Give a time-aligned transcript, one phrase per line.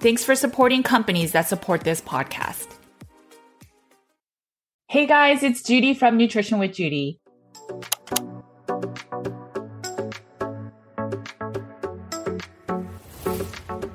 [0.00, 2.68] Thanks for supporting companies that support this podcast.
[4.88, 7.20] Hey guys, it's Judy from Nutrition with Judy.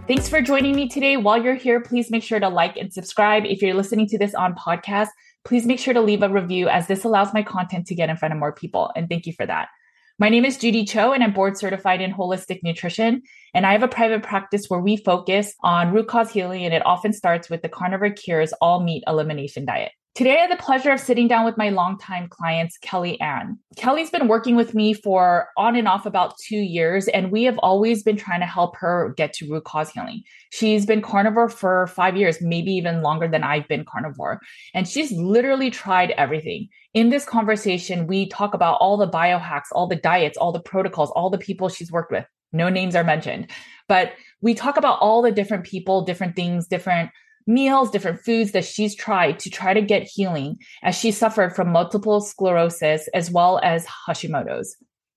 [0.05, 1.15] Thanks for joining me today.
[1.15, 3.45] While you're here, please make sure to like and subscribe.
[3.45, 5.07] If you're listening to this on podcast,
[5.45, 8.17] please make sure to leave a review as this allows my content to get in
[8.17, 8.91] front of more people.
[8.97, 9.69] And thank you for that.
[10.19, 13.23] My name is Judy Cho, and I'm board certified in holistic nutrition.
[13.55, 16.85] And I have a private practice where we focus on root cause healing, and it
[16.85, 19.91] often starts with the Carnivore Cures all meat elimination diet.
[20.15, 23.57] Today, I had the pleasure of sitting down with my longtime clients, Kelly Ann.
[23.77, 27.57] Kelly's been working with me for on and off about two years, and we have
[27.63, 30.21] always been trying to help her get to root cause healing.
[30.51, 34.39] She's been carnivore for five years, maybe even longer than I've been carnivore.
[34.75, 36.67] And she's literally tried everything.
[36.93, 41.09] In this conversation, we talk about all the biohacks, all the diets, all the protocols,
[41.15, 42.25] all the people she's worked with.
[42.51, 43.49] No names are mentioned,
[43.89, 47.09] but we talk about all the different people, different things, different
[47.47, 51.71] meals, different foods that she's tried to try to get healing as she suffered from
[51.71, 54.75] multiple sclerosis as well as Hashimoto's.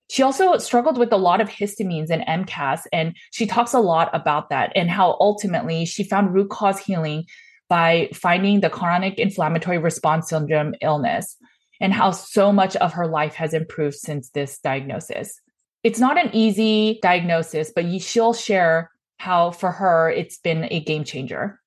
[0.09, 4.09] She also struggled with a lot of histamines and MCAS, and she talks a lot
[4.13, 7.25] about that and how ultimately she found root cause healing
[7.69, 11.37] by finding the chronic inflammatory response syndrome illness
[11.81, 15.41] and how so much of her life has improved since this diagnosis.
[15.83, 21.05] It's not an easy diagnosis, but she'll share how for her it's been a game
[21.05, 21.61] changer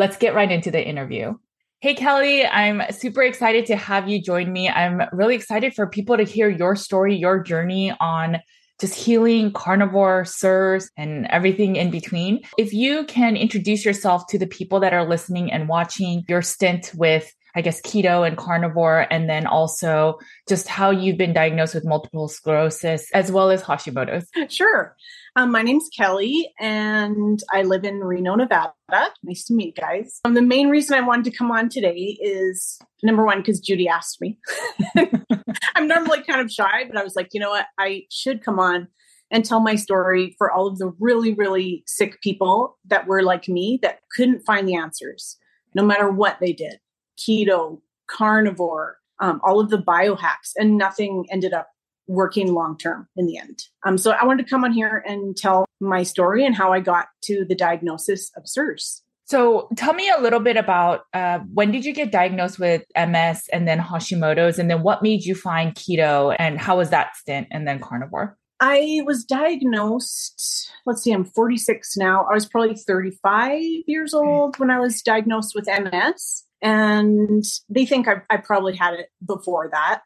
[0.00, 1.34] let's get right into the interview.
[1.80, 4.66] Hey, Kelly, I'm super excited to have you join me.
[4.66, 8.38] I'm really excited for people to hear your story, your journey on
[8.80, 12.40] just healing carnivore, CIRS, and everything in between.
[12.56, 16.92] If you can introduce yourself to the people that are listening and watching your stint
[16.94, 21.84] with I guess, keto and carnivore, and then also just how you've been diagnosed with
[21.84, 24.28] multiple sclerosis as well as Hashimoto's.
[24.48, 24.96] Sure.
[25.36, 28.72] Um, my name's Kelly, and I live in Reno, Nevada.
[29.22, 30.20] Nice to meet you guys.
[30.24, 33.86] Um, the main reason I wanted to come on today is number one, because Judy
[33.86, 34.38] asked me.
[35.76, 37.66] I'm normally kind of shy, but I was like, you know what?
[37.78, 38.88] I should come on
[39.30, 43.48] and tell my story for all of the really, really sick people that were like
[43.48, 45.38] me that couldn't find the answers,
[45.74, 46.78] no matter what they did
[47.20, 51.68] keto, carnivore, um, all of the biohacks, and nothing ended up
[52.10, 53.62] working long term in the end.
[53.86, 56.80] Um, so I wanted to come on here and tell my story and how I
[56.80, 59.02] got to the diagnosis of CIRS.
[59.24, 63.48] So tell me a little bit about uh, when did you get diagnosed with MS
[63.52, 67.46] and then Hashimoto's, and then what made you find keto, and how was that stint,
[67.52, 68.36] and then carnivore?
[68.58, 72.26] I was diagnosed, let's see, I'm 46 now.
[72.30, 76.44] I was probably 35 years old when I was diagnosed with MS.
[76.60, 80.02] And they think I, I probably had it before that.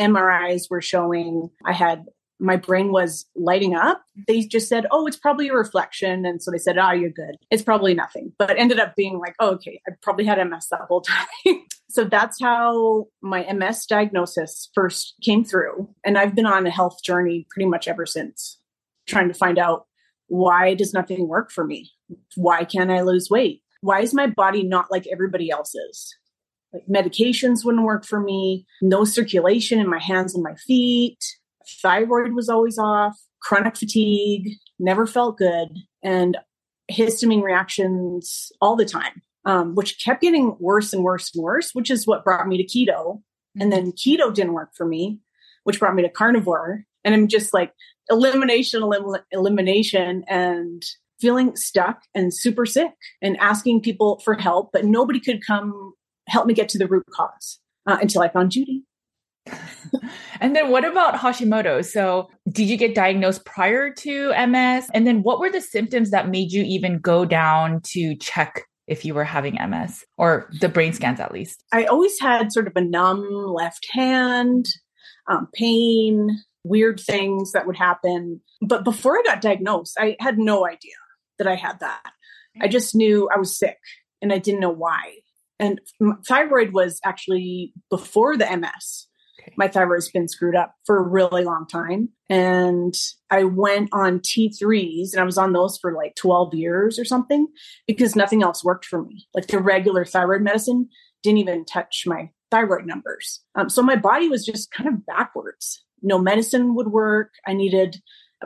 [0.00, 2.06] MRIs were showing I had
[2.40, 4.02] my brain was lighting up.
[4.26, 6.26] They just said, Oh, it's probably a reflection.
[6.26, 7.36] And so they said, Oh, you're good.
[7.50, 8.32] It's probably nothing.
[8.38, 11.00] But ended up being like, oh, okay, I probably had MS that whole
[11.46, 11.62] time.
[11.88, 15.88] so that's how my MS diagnosis first came through.
[16.04, 18.58] And I've been on a health journey pretty much ever since,
[19.06, 19.86] trying to find out
[20.26, 21.92] why does nothing work for me?
[22.34, 23.62] Why can't I lose weight?
[23.84, 26.16] why is my body not like everybody else's?
[26.74, 31.18] Like medications wouldn't work for me, no circulation in my hands and my feet,
[31.80, 35.68] thyroid was always off, chronic fatigue, never felt good,
[36.02, 36.36] and
[36.90, 41.90] histamine reactions all the time, um, which kept getting worse and worse and worse, which
[41.90, 43.22] is what brought me to keto.
[43.58, 45.20] And then keto didn't work for me,
[45.64, 46.84] which brought me to carnivore.
[47.04, 47.72] And I'm just like
[48.08, 50.82] elimination, elim- elimination, and
[51.20, 52.90] feeling stuck and super sick
[53.22, 55.94] and asking people for help, but nobody could come
[56.28, 58.84] help me get to the root cause uh, until I found Judy.
[60.40, 61.84] and then what about Hashimoto?
[61.84, 64.88] So, did you get diagnosed prior to MS?
[64.94, 69.04] And then what were the symptoms that made you even go down to check if
[69.04, 71.62] you were having MS or the brain scans at least?
[71.72, 74.66] I always had sort of a numb left hand,
[75.28, 76.30] um, pain,
[76.64, 78.40] weird things that would happen.
[78.62, 80.94] But before I got diagnosed, I had no idea
[81.38, 82.12] that I had that.
[82.60, 83.78] I just knew I was sick
[84.22, 85.16] and I didn't know why.
[85.58, 85.80] And
[86.26, 89.06] thyroid was actually before the MS.
[89.40, 89.52] Okay.
[89.56, 92.08] My thyroid's been screwed up for a really long time.
[92.28, 92.94] And
[93.30, 97.48] I went on T3s and I was on those for like 12 years or something
[97.86, 99.26] because nothing else worked for me.
[99.34, 100.88] Like the regular thyroid medicine
[101.22, 103.40] didn't even touch my thyroid numbers.
[103.54, 105.82] Um, so my body was just kind of backwards.
[106.02, 107.32] No medicine would work.
[107.46, 107.96] I needed,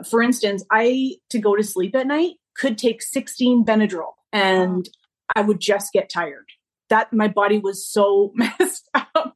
[0.09, 4.87] for instance, I to go to sleep at night could take 16 Benadryl and
[5.35, 6.45] I would just get tired.
[6.89, 9.35] That my body was so messed up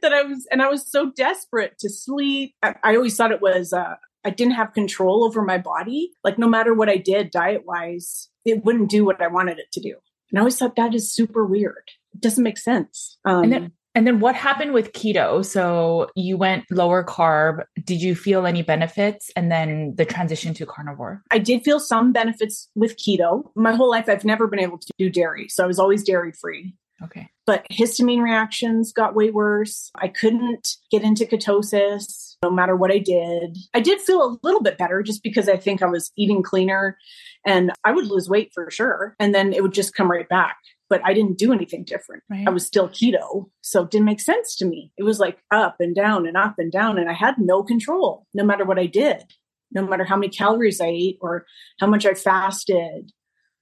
[0.00, 2.54] that I was, and I was so desperate to sleep.
[2.62, 3.94] I, I always thought it was, uh,
[4.24, 6.12] I didn't have control over my body.
[6.24, 9.70] Like no matter what I did diet wise, it wouldn't do what I wanted it
[9.72, 9.96] to do.
[10.30, 11.90] And I always thought that is super weird.
[12.14, 13.18] It doesn't make sense.
[13.24, 15.44] Um, and then, and then what happened with keto?
[15.44, 17.64] So you went lower carb.
[17.84, 19.30] Did you feel any benefits?
[19.36, 21.22] And then the transition to carnivore?
[21.30, 23.50] I did feel some benefits with keto.
[23.54, 25.48] My whole life, I've never been able to do dairy.
[25.48, 26.74] So I was always dairy free.
[27.04, 27.28] Okay.
[27.46, 29.90] But histamine reactions got way worse.
[29.96, 33.58] I couldn't get into ketosis no matter what I did.
[33.74, 36.96] I did feel a little bit better just because I think I was eating cleaner
[37.44, 39.16] and I would lose weight for sure.
[39.18, 40.56] And then it would just come right back.
[40.88, 42.22] But I didn't do anything different.
[42.30, 42.46] Right.
[42.46, 43.48] I was still keto.
[43.62, 44.92] So it didn't make sense to me.
[44.98, 46.98] It was like up and down and up and down.
[46.98, 49.24] And I had no control no matter what I did,
[49.72, 51.46] no matter how many calories I ate or
[51.80, 53.10] how much I fasted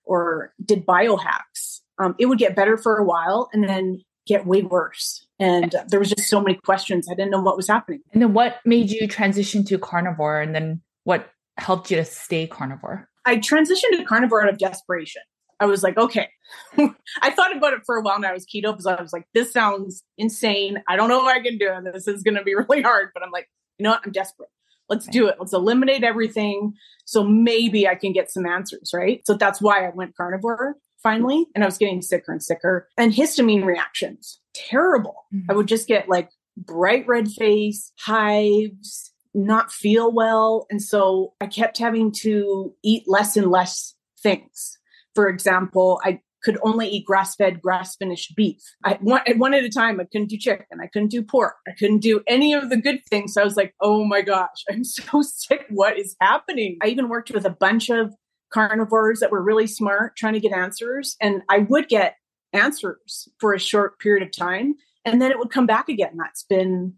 [0.04, 4.62] or did biohacks um, it would get better for a while and then get way
[4.62, 5.26] worse.
[5.38, 7.08] And uh, there was just so many questions.
[7.11, 8.00] I didn't know what was happening.
[8.12, 10.41] And then what made you transition to carnivore?
[10.41, 13.08] And then what helped you to stay carnivore?
[13.26, 15.23] I transitioned to carnivore out of desperation.
[15.61, 16.29] I was like, okay.
[17.23, 18.31] I thought about it for a while now.
[18.31, 20.82] I was keto because I was like, this sounds insane.
[20.88, 21.70] I don't know if I can do.
[21.93, 23.11] This is going to be really hard.
[23.12, 23.49] But I'm like,
[23.79, 24.00] you know what?
[24.05, 24.49] I'm desperate.
[24.88, 25.37] Let's do it.
[25.38, 26.73] Let's eliminate everything.
[27.05, 29.20] So maybe I can get some answers, right?
[29.26, 32.88] So that's why I went carnivore finally, and I was getting sicker and sicker.
[32.97, 35.25] And histamine reactions, terrible.
[35.35, 35.50] Mm-hmm.
[35.50, 40.67] I would just get like bright red face, hives, not feel well.
[40.70, 44.79] And so I kept having to eat less and less things.
[45.14, 48.62] For example, I could only eat grass fed, grass finished beef.
[48.85, 50.00] I one, one at a time.
[50.00, 50.81] I couldn't do chicken.
[50.81, 51.56] I couldn't do pork.
[51.69, 53.35] I couldn't do any of the good things.
[53.35, 55.67] So I was like, oh my gosh, I'm so sick.
[55.69, 56.79] What is happening?
[56.82, 58.14] I even worked with a bunch of
[58.52, 61.17] carnivores that were really smart trying to get answers.
[61.20, 62.17] And I would get
[62.52, 64.75] answers for a short period of time
[65.05, 66.17] and then it would come back again.
[66.17, 66.94] That's been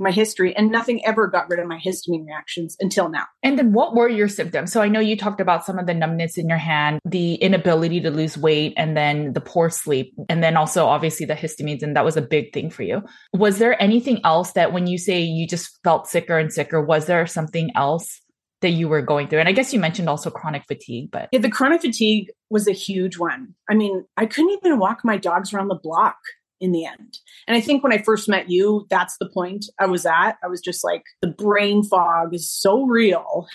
[0.00, 3.26] my history and nothing ever got rid of my histamine reactions until now.
[3.42, 4.72] And then what were your symptoms?
[4.72, 8.00] So I know you talked about some of the numbness in your hand, the inability
[8.00, 11.82] to lose weight, and then the poor sleep, and then also obviously the histamines.
[11.82, 13.02] And that was a big thing for you.
[13.34, 17.04] Was there anything else that when you say you just felt sicker and sicker, was
[17.06, 18.22] there something else
[18.60, 19.40] that you were going through?
[19.40, 22.72] And I guess you mentioned also chronic fatigue, but yeah, the chronic fatigue was a
[22.72, 23.54] huge one.
[23.68, 26.16] I mean, I couldn't even walk my dogs around the block
[26.60, 27.18] in the end.
[27.48, 30.36] And I think when I first met you, that's the point I was at.
[30.44, 33.46] I was just like, the brain fog is so real.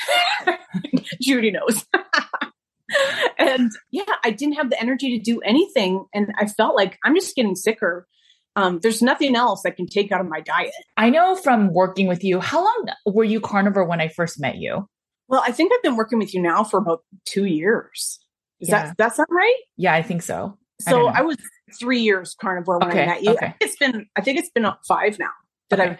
[1.21, 1.85] Judy knows.
[3.38, 6.05] and yeah, I didn't have the energy to do anything.
[6.13, 8.07] And I felt like I'm just getting sicker.
[8.55, 10.71] Um, there's nothing else I can take out of my diet.
[10.97, 14.55] I know from working with you, how long were you carnivore when I first met
[14.57, 14.88] you?
[15.27, 18.20] Well, I think I've been working with you now for about two years.
[18.60, 18.88] Is yeah.
[18.88, 19.55] that that's not right?
[19.77, 20.58] Yeah, I think so.
[20.82, 21.38] So I, I was
[21.79, 23.03] three years carnivore when okay.
[23.03, 23.32] I met you.
[23.32, 23.53] Okay.
[23.60, 25.32] it's been I think it's been five now
[25.70, 25.89] that okay.
[25.91, 26.00] I've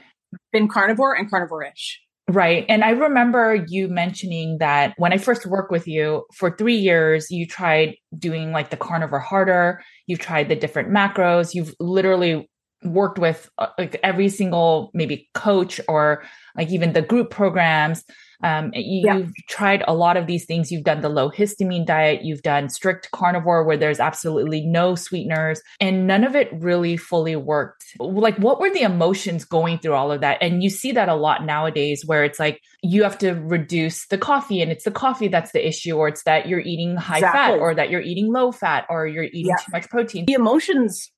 [0.52, 2.02] been carnivore and carnivore-ish.
[2.28, 2.66] Right.
[2.68, 7.30] And I remember you mentioning that when I first worked with you for three years,
[7.30, 9.84] you tried doing like the carnivore harder.
[10.08, 11.54] You've tried the different macros.
[11.54, 12.50] You've literally
[12.84, 16.24] worked with uh, like every single maybe coach or
[16.58, 18.04] like even the group programs
[18.44, 19.18] um, you, yeah.
[19.18, 20.72] You've tried a lot of these things.
[20.72, 22.24] You've done the low histamine diet.
[22.24, 27.36] You've done strict carnivore where there's absolutely no sweeteners, and none of it really fully
[27.36, 27.86] worked.
[28.00, 30.38] Like, what were the emotions going through all of that?
[30.42, 34.18] And you see that a lot nowadays where it's like you have to reduce the
[34.18, 37.58] coffee, and it's the coffee that's the issue, or it's that you're eating high exactly.
[37.58, 39.56] fat, or that you're eating low fat, or you're eating yeah.
[39.58, 40.26] too much protein.
[40.26, 41.12] The emotions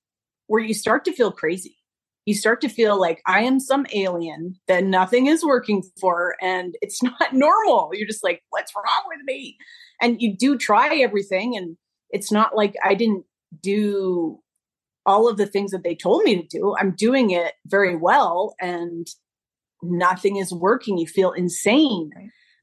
[0.48, 1.77] where you start to feel crazy
[2.28, 6.76] you start to feel like I am some alien that nothing is working for and
[6.82, 7.92] it's not normal.
[7.94, 9.58] You're just like, what's wrong with me?
[10.02, 11.56] And you do try everything.
[11.56, 11.78] And
[12.10, 13.24] it's not like I didn't
[13.64, 14.40] do
[15.06, 16.76] all of the things that they told me to do.
[16.78, 19.08] I'm doing it very well and
[19.82, 20.98] nothing is working.
[20.98, 22.12] You feel insane.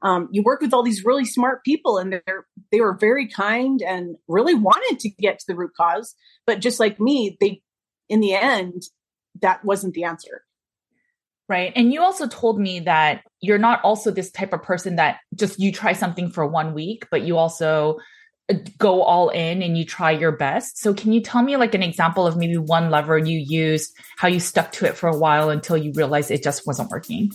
[0.02, 3.80] Um, you work with all these really smart people and they're they were very kind
[3.80, 6.14] and really wanted to get to the root cause
[6.46, 7.62] but just like me they
[8.10, 8.82] in the end
[9.40, 10.44] that wasn't the answer.
[11.46, 11.72] Right.
[11.76, 15.60] And you also told me that you're not also this type of person that just
[15.60, 17.98] you try something for one week, but you also
[18.50, 20.78] uh, go all in and you try your best.
[20.78, 24.28] So can you tell me like an example of maybe one lever you used, how
[24.28, 27.30] you stuck to it for a while until you realized it just wasn't working?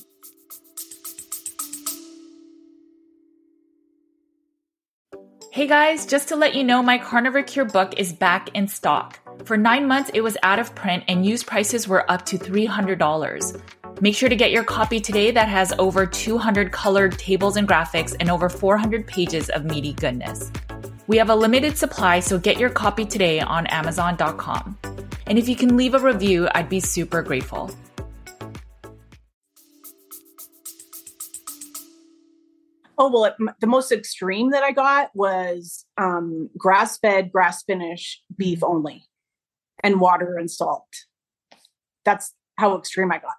[5.52, 9.20] Hey guys, just to let you know, my Carnivore Cure book is back in stock.
[9.46, 14.02] For nine months, it was out of print and used prices were up to $300.
[14.02, 18.16] Make sure to get your copy today that has over 200 colored tables and graphics
[18.20, 20.52] and over 400 pages of meaty goodness.
[21.08, 24.78] We have a limited supply, so get your copy today on Amazon.com.
[25.26, 27.72] And if you can leave a review, I'd be super grateful.
[32.98, 39.09] Oh well, it, the most extreme that I got was um, grass-fed, grass-finished beef only
[39.84, 40.88] and water and salt.
[42.06, 43.36] That's how extreme I got,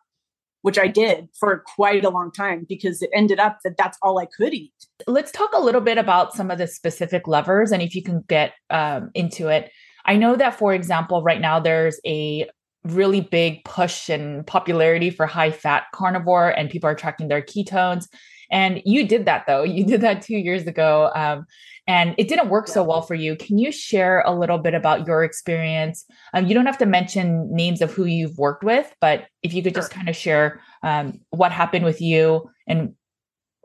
[0.63, 4.19] which I did for quite a long time because it ended up that that's all
[4.19, 4.73] I could eat.
[5.07, 8.25] Let's talk a little bit about some of the specific levers and if you can
[8.29, 9.71] get um, into it.
[10.05, 12.49] I know that, for example, right now there's a
[12.85, 18.07] really big push and popularity for high fat carnivore, and people are tracking their ketones.
[18.51, 19.63] And you did that though.
[19.71, 21.11] You did that two years ago.
[21.15, 21.47] Um,
[21.91, 23.35] and it didn't work so well for you.
[23.35, 26.05] Can you share a little bit about your experience?
[26.33, 29.61] Um, you don't have to mention names of who you've worked with, but if you
[29.61, 32.95] could just kind of share um, what happened with you and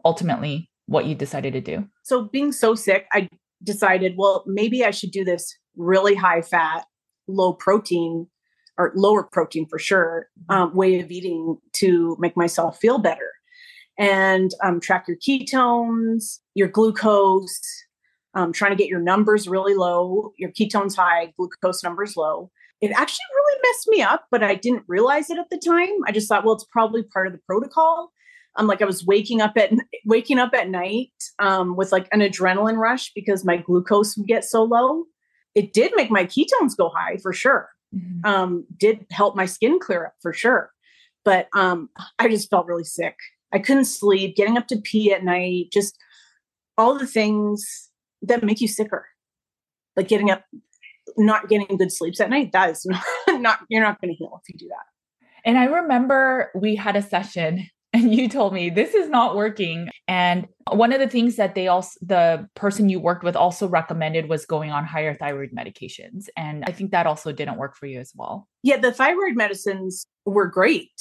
[0.04, 1.88] ultimately what you decided to do.
[2.02, 3.30] So, being so sick, I
[3.64, 6.86] decided, well, maybe I should do this really high fat,
[7.28, 8.26] low protein
[8.76, 10.64] or lower protein for sure mm-hmm.
[10.64, 13.30] um, way of eating to make myself feel better
[14.00, 17.85] and um, track your ketones, your glucose,
[18.36, 22.52] um, trying to get your numbers really low, your ketones high, glucose numbers low.
[22.82, 25.90] It actually really messed me up, but I didn't realize it at the time.
[26.06, 28.12] I just thought, well, it's probably part of the protocol.
[28.58, 29.72] Um, like I was waking up at
[30.06, 34.46] waking up at night um, with like an adrenaline rush because my glucose would get
[34.46, 35.06] so low.
[35.56, 37.70] It did make my ketones go high for sure.
[37.96, 38.26] Mm-hmm.
[38.26, 40.72] Um, did help my skin clear up for sure,
[41.24, 41.90] but um,
[42.20, 43.16] I just felt really sick.
[43.54, 45.98] I couldn't sleep, getting up to pee at night, just
[46.78, 47.90] all the things
[48.28, 49.08] that make you sicker.
[49.96, 50.44] Like getting up,
[51.18, 53.04] not getting good sleeps at night, that is not,
[53.42, 54.86] not you're not going to heal if you do that.
[55.46, 59.88] And I remember we had a session and you told me this is not working.
[60.08, 64.28] And one of the things that they also, the person you worked with also recommended
[64.28, 66.28] was going on higher thyroid medications.
[66.36, 68.48] And I think that also didn't work for you as well.
[68.64, 70.92] Yeah, the thyroid medicines were great.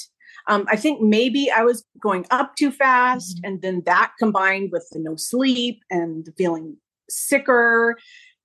[0.47, 3.45] Um, I think maybe I was going up too fast, mm-hmm.
[3.45, 6.77] and then that combined with the no sleep and the feeling
[7.09, 7.95] sicker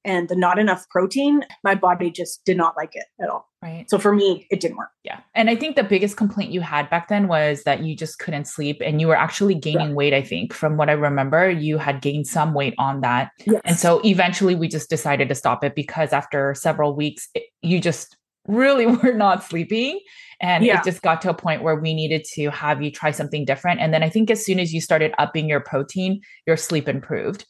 [0.04, 3.48] and the not enough protein, my body just did not like it at all.
[3.62, 3.84] Right.
[3.90, 4.88] So for me, it didn't work.
[5.04, 5.20] Yeah.
[5.34, 8.46] And I think the biggest complaint you had back then was that you just couldn't
[8.46, 9.94] sleep and you were actually gaining yeah.
[9.94, 10.14] weight.
[10.14, 13.32] I think from what I remember, you had gained some weight on that.
[13.44, 13.60] Yes.
[13.64, 17.80] And so eventually we just decided to stop it because after several weeks, it, you
[17.80, 18.16] just
[18.48, 20.00] really were not sleeping.
[20.40, 20.78] And yeah.
[20.78, 23.80] it just got to a point where we needed to have you try something different.
[23.80, 27.44] And then I think as soon as you started upping your protein, your sleep improved.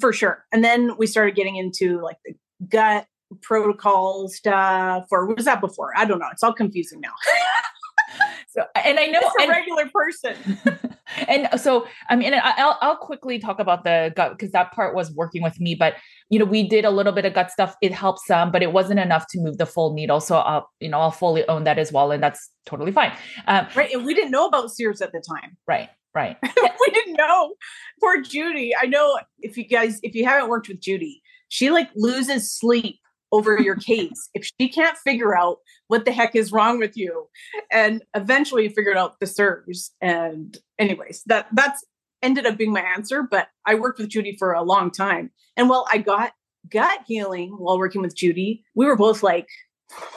[0.00, 0.44] For sure.
[0.52, 2.34] And then we started getting into like the
[2.68, 3.06] gut
[3.42, 5.92] protocol stuff, or was that before?
[5.96, 6.28] I don't know.
[6.32, 7.12] It's all confusing now.
[8.48, 10.96] so, and I know it's a regular person.
[11.28, 15.12] and so, I mean, I'll, I'll quickly talk about the gut because that part was
[15.12, 15.94] working with me, but
[16.30, 17.76] you know, we did a little bit of gut stuff.
[17.82, 20.20] It helped some, but it wasn't enough to move the full needle.
[20.20, 22.10] So I'll, you know, I'll fully own that as well.
[22.10, 23.12] And that's totally fine.
[23.46, 23.92] Um, right.
[23.92, 25.56] And we didn't know about CIRS at the time.
[25.66, 25.88] Right.
[26.14, 26.36] Right.
[26.42, 27.54] we didn't know.
[28.00, 28.72] Poor Judy.
[28.78, 32.98] I know if you guys, if you haven't worked with Judy, she like loses sleep
[33.30, 37.28] over your case if she can't figure out what the heck is wrong with you
[37.70, 41.84] and eventually figured out the CIRS and anyways that that's
[42.22, 45.30] ended up being my answer, but I worked with Judy for a long time.
[45.56, 46.32] And while I got
[46.70, 49.48] gut healing while working with Judy, we were both like,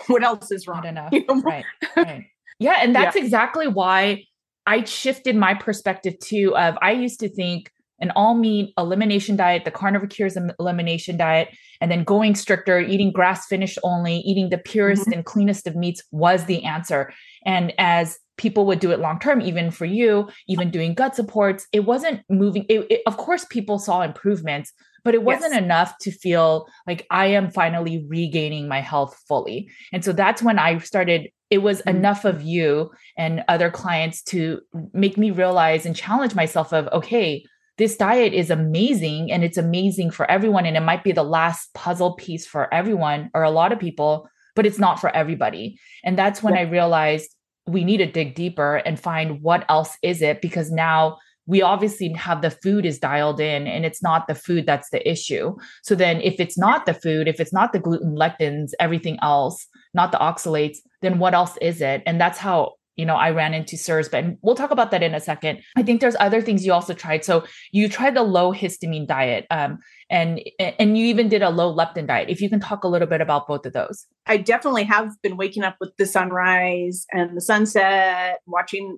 [0.07, 0.85] what else is wrong?
[0.85, 1.09] enough.
[1.11, 1.41] You know?
[1.41, 1.65] Right.
[1.97, 2.25] Right.
[2.59, 2.77] Yeah.
[2.79, 3.23] And that's yeah.
[3.23, 4.25] exactly why
[4.65, 9.63] I shifted my perspective too of I used to think an all meat elimination diet,
[9.63, 14.57] the carnivore cures elimination diet, and then going stricter, eating grass finished only, eating the
[14.57, 15.13] purest mm-hmm.
[15.13, 17.13] and cleanest of meats was the answer.
[17.45, 21.67] And as people would do it long term, even for you, even doing gut supports,
[21.71, 22.65] it wasn't moving.
[22.67, 24.73] It, it, of course, people saw improvements,
[25.05, 25.63] but it wasn't yes.
[25.63, 29.69] enough to feel like I am finally regaining my health fully.
[29.93, 31.29] And so that's when I started.
[31.49, 31.97] It was mm-hmm.
[31.97, 34.61] enough of you and other clients to
[34.93, 37.45] make me realize and challenge myself of, okay,
[37.77, 40.65] this diet is amazing and it's amazing for everyone.
[40.65, 44.29] And it might be the last puzzle piece for everyone or a lot of people,
[44.55, 45.77] but it's not for everybody.
[46.03, 46.61] And that's when yeah.
[46.61, 47.35] I realized
[47.67, 52.11] we need to dig deeper and find what else is it because now we obviously
[52.13, 55.55] have the food is dialed in and it's not the food that's the issue.
[55.83, 59.67] So then if it's not the food, if it's not the gluten, lectins, everything else,
[59.93, 62.01] not the oxalates, then what else is it?
[62.05, 65.13] And that's how you know, I ran into CIRS, but we'll talk about that in
[65.13, 65.61] a second.
[65.75, 67.25] I think there's other things you also tried.
[67.25, 71.75] So you tried the low histamine diet, um, and and you even did a low
[71.75, 72.29] lectin diet.
[72.29, 74.05] If you can talk a little bit about both of those.
[74.27, 78.97] I definitely have been waking up with the sunrise and the sunset, watching,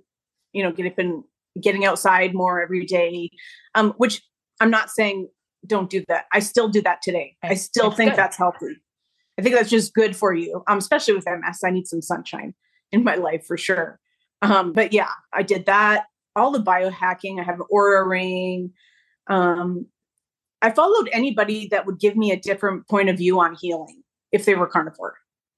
[0.53, 1.23] you know, get up and
[1.61, 3.29] getting outside more every day.
[3.75, 4.21] Um, which
[4.59, 5.27] I'm not saying
[5.65, 6.25] don't do that.
[6.33, 7.35] I still do that today.
[7.43, 8.17] I still think good.
[8.17, 8.77] that's healthy.
[9.37, 11.59] I think that's just good for you, um, especially with MS.
[11.63, 12.53] I need some sunshine
[12.91, 13.99] in my life for sure.
[14.41, 16.05] Um, but yeah, I did that.
[16.35, 17.39] All the biohacking.
[17.39, 18.71] I have an Oura ring.
[19.27, 19.87] Um,
[20.61, 24.45] I followed anybody that would give me a different point of view on healing if
[24.45, 25.15] they were carnivore,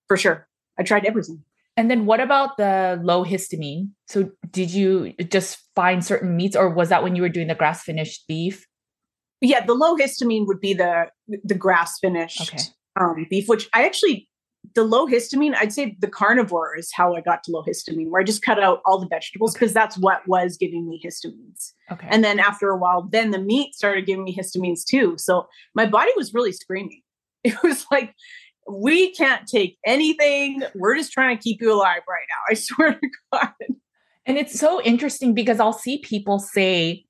[0.08, 0.48] for sure.
[0.78, 1.44] I tried everything.
[1.80, 3.92] And then what about the low histamine?
[4.10, 7.56] So did you just find certain meats or was that when you were doing the
[7.56, 8.68] grass finished beef?
[9.40, 11.06] Yeah, the low histamine would be the
[11.46, 12.62] the grass finished okay.
[13.00, 14.28] um, beef, which I actually
[14.76, 18.20] the low histamine, I'd say the carnivore is how I got to low histamine, where
[18.20, 19.80] I just cut out all the vegetables because okay.
[19.80, 21.72] that's what was giving me histamines.
[21.90, 22.10] Okay.
[22.12, 25.16] And then after a while, then the meat started giving me histamines too.
[25.18, 27.04] So my body was really screaming.
[27.46, 28.14] It was like,
[28.70, 30.64] we can't take anything.
[30.76, 32.52] We're just trying to keep you alive right now.
[32.52, 33.50] I swear to God.
[34.26, 37.06] And it's so interesting because I'll see people say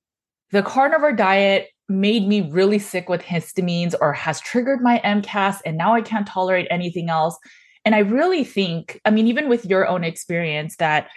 [0.51, 5.77] the carnivore diet made me really sick with histamines or has triggered my MCAS and
[5.77, 7.37] now I can't tolerate anything else.
[7.83, 11.09] And I really think, I mean, even with your own experience, that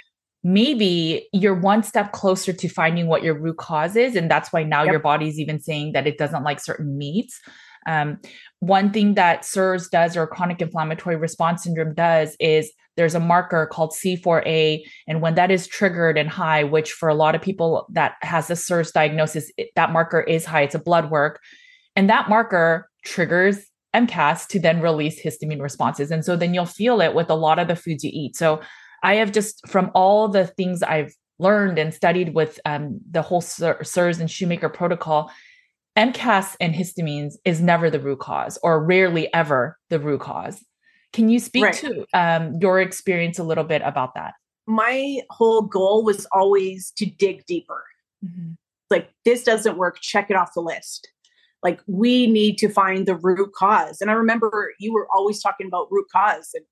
[0.42, 4.16] maybe you're one step closer to finding what your root cause is.
[4.16, 4.92] And that's why now yep.
[4.92, 7.40] your body's even saying that it doesn't like certain meats.
[7.86, 8.18] Um,
[8.60, 13.66] one thing that CIRS does or chronic inflammatory response syndrome does is there's a marker
[13.66, 14.82] called C4A.
[15.08, 18.50] And when that is triggered and high, which for a lot of people that has
[18.50, 21.40] a CIRS diagnosis, it, that marker is high, it's a blood work.
[21.96, 26.10] And that marker triggers MCAS to then release histamine responses.
[26.10, 28.36] And so then you'll feel it with a lot of the foods you eat.
[28.36, 28.60] So
[29.02, 33.40] I have just, from all the things I've learned and studied with um, the whole
[33.40, 35.30] CIRS and Shoemaker protocol,
[35.96, 40.64] MCAS and histamines is never the root cause or rarely ever the root cause.
[41.12, 41.74] Can you speak right.
[41.74, 44.34] to um, your experience a little bit about that?
[44.66, 47.84] My whole goal was always to dig deeper.
[48.24, 48.52] Mm-hmm.
[48.90, 51.08] Like, this doesn't work, check it off the list.
[51.62, 54.00] Like, we need to find the root cause.
[54.00, 56.50] And I remember you were always talking about root cause.
[56.54, 56.64] And,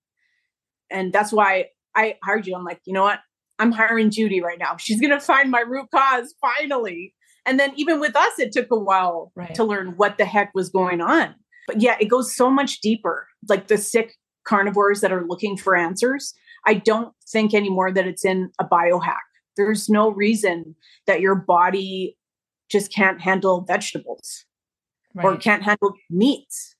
[0.90, 2.54] and that's why I hired you.
[2.54, 3.20] I'm like, you know what?
[3.58, 4.76] I'm hiring Judy right now.
[4.78, 7.14] She's going to find my root cause finally.
[7.50, 9.52] And then even with us, it took a while right.
[9.56, 11.34] to learn what the heck was going on.
[11.66, 13.26] But yeah, it goes so much deeper.
[13.48, 16.32] Like the sick carnivores that are looking for answers.
[16.64, 19.18] I don't think anymore that it's in a biohack.
[19.56, 20.76] There's no reason
[21.08, 22.16] that your body
[22.70, 24.44] just can't handle vegetables
[25.14, 25.24] right.
[25.24, 26.76] or can't handle meats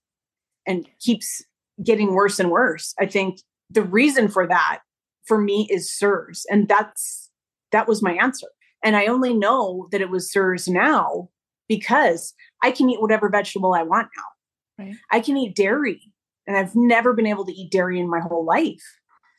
[0.69, 1.43] and keeps
[1.83, 2.95] getting worse and worse.
[3.01, 4.83] I think the reason for that
[5.25, 6.45] for me is CIRS.
[6.49, 7.29] And that's
[7.73, 8.47] that was my answer.
[8.83, 11.29] And I only know that it was CIRS now
[11.69, 14.85] because I can eat whatever vegetable I want now.
[14.85, 14.97] Right.
[15.11, 16.01] I can eat dairy
[16.47, 18.83] and I've never been able to eat dairy in my whole life.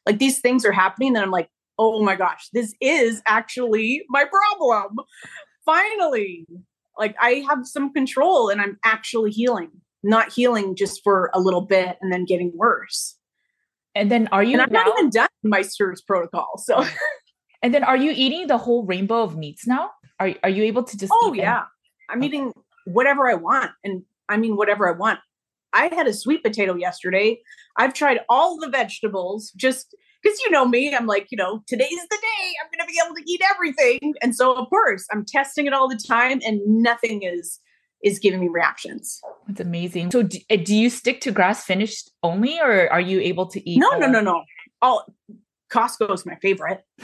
[0.05, 4.25] Like these things are happening, and I'm like, oh my gosh, this is actually my
[4.25, 5.05] problem.
[5.65, 6.47] Finally,
[6.97, 9.71] like I have some control and I'm actually healing,
[10.03, 13.17] not healing just for a little bit and then getting worse.
[13.93, 14.53] And then are you?
[14.53, 16.53] And I'm now- not even done my CIRS protocol.
[16.57, 16.89] So, oh.
[17.61, 19.91] and then are you eating the whole rainbow of meats now?
[20.19, 21.11] Are are you able to just?
[21.15, 21.63] Oh yeah,
[22.09, 22.27] I'm okay.
[22.27, 22.53] eating
[22.85, 25.19] whatever I want, and I mean whatever I want.
[25.73, 27.39] I had a sweet potato yesterday.
[27.77, 31.89] I've tried all the vegetables just because you know me, I'm like, you know, today's
[31.89, 34.13] the day I'm going to be able to eat everything.
[34.21, 37.59] And so, of course, I'm testing it all the time and nothing is
[38.03, 39.21] is giving me reactions.
[39.47, 40.09] That's amazing.
[40.09, 43.69] So, do, uh, do you stick to grass finished only, or are you able to
[43.69, 43.79] eat?
[43.79, 44.43] No, no, no, no.
[44.81, 45.05] All
[45.71, 46.83] Costco is my favorite.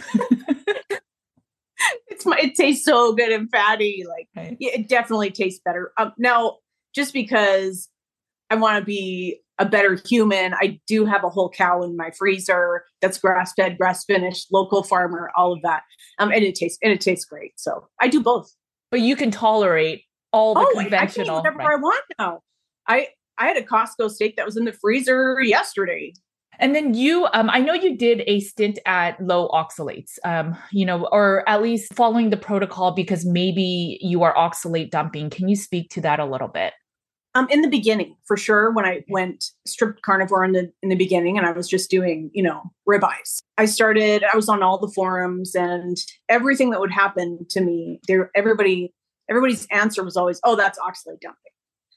[2.08, 4.03] it's my, it tastes so good and fatty.
[4.08, 4.58] Like right.
[4.60, 5.91] yeah, it definitely tastes better.
[5.97, 6.58] Um, now,
[6.93, 7.89] just because
[8.49, 12.12] I want to be a better human, I do have a whole cow in my
[12.12, 15.84] freezer that's grass fed, grass finished, local farmer, all of that.
[16.19, 17.53] Um, and it tastes and it tastes great.
[17.58, 18.53] So I do both.
[18.91, 21.38] But you can tolerate all the oh, conventional.
[21.38, 21.73] I can whatever right.
[21.73, 22.41] I want now.
[22.88, 26.13] I I had a Costco steak that was in the freezer yesterday.
[26.59, 30.85] And then you, um, I know you did a stint at low oxalates, um, you
[30.85, 35.29] know, or at least following the protocol because maybe you are oxalate dumping.
[35.29, 36.73] Can you speak to that a little bit?
[37.35, 40.95] Um, in the beginning, for sure, when I went stripped carnivore in the in the
[40.95, 43.43] beginning, and I was just doing, you know, ribeyes.
[43.59, 44.23] I started.
[44.23, 45.97] I was on all the forums, and
[46.29, 48.91] everything that would happen to me, there, everybody,
[49.29, 51.51] everybody's answer was always, "Oh, that's oxalate dumping."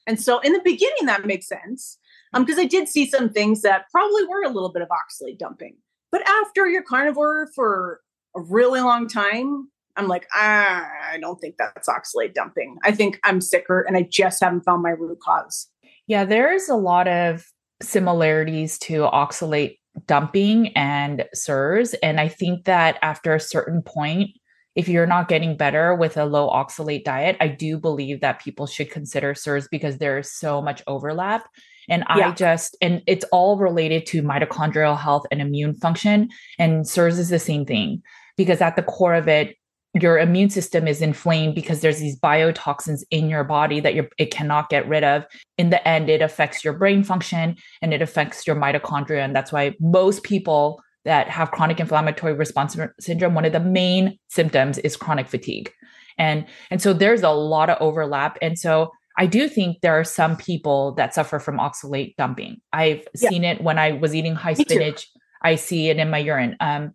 [0.05, 1.97] And so in the beginning, that makes sense
[2.33, 5.37] because um, I did see some things that probably were a little bit of oxalate
[5.37, 5.75] dumping.
[6.11, 8.01] But after you're carnivore for
[8.35, 12.77] a really long time, I'm like, ah, I don't think that's oxalate dumping.
[12.83, 15.67] I think I'm sicker and I just haven't found my root cause.
[16.07, 17.45] Yeah, there's a lot of
[17.81, 21.95] similarities to oxalate dumping and CIRS.
[22.01, 24.29] And I think that after a certain point,
[24.75, 28.67] if you're not getting better with a low oxalate diet, I do believe that people
[28.67, 31.45] should consider CIRS because there is so much overlap.
[31.91, 32.29] And yeah.
[32.29, 36.29] I just, and it's all related to mitochondrial health and immune function.
[36.57, 38.01] And CIRS is the same thing
[38.37, 39.57] because at the core of it,
[39.93, 44.69] your immune system is inflamed because there's these biotoxins in your body that it cannot
[44.69, 45.25] get rid of.
[45.57, 49.19] In the end, it affects your brain function and it affects your mitochondria.
[49.19, 54.17] And that's why most people that have chronic inflammatory response syndrome, one of the main
[54.29, 55.69] symptoms is chronic fatigue.
[56.17, 58.37] And, and so there's a lot of overlap.
[58.41, 62.59] And so I do think there are some people that suffer from oxalate dumping.
[62.73, 63.29] I've yeah.
[63.29, 65.03] seen it when I was eating high Me spinach.
[65.03, 65.19] Too.
[65.43, 66.57] I see it in my urine.
[66.59, 66.93] Um,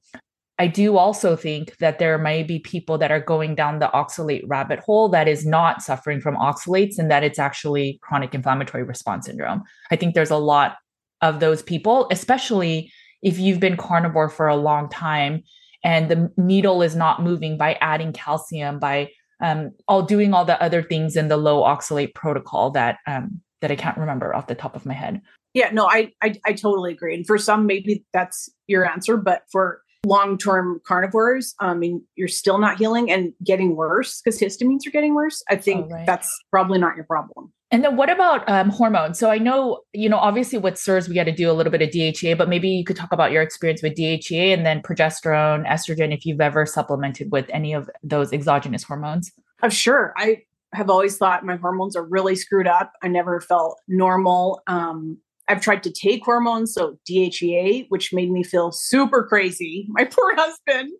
[0.59, 4.43] I do also think that there may be people that are going down the oxalate
[4.49, 9.27] rabbit hole that is not suffering from oxalates and that it's actually chronic inflammatory response
[9.27, 9.63] syndrome.
[9.93, 10.79] I think there's a lot
[11.23, 12.91] of those people, especially
[13.23, 15.45] if you've been carnivore for a long time
[15.85, 20.61] and the needle is not moving by adding calcium by um, all doing all the
[20.63, 24.55] other things in the low oxalate protocol that um, that I can't remember off the
[24.55, 25.21] top of my head.
[25.55, 27.15] Yeah, no, I, I I totally agree.
[27.15, 32.59] And for some, maybe that's your answer, but for long-term carnivores, I mean, you're still
[32.59, 35.43] not healing and getting worse because histamines are getting worse.
[35.49, 36.07] I think oh, right.
[36.07, 37.53] that's probably not your problem.
[37.73, 39.19] And then what about um, hormones?
[39.19, 41.83] So I know, you know, obviously with CIRS, we got to do a little bit
[41.83, 45.67] of DHEA, but maybe you could talk about your experience with DHEA and then progesterone,
[45.67, 49.33] estrogen, if you've ever supplemented with any of those exogenous hormones.
[49.65, 50.15] Oh, sure.
[50.17, 50.43] I
[50.73, 52.93] have always thought my hormones are really screwed up.
[53.03, 54.63] I never felt normal.
[54.69, 59.87] Um, I've tried to take hormones, so DHEA, which made me feel super crazy.
[59.91, 60.91] My poor husband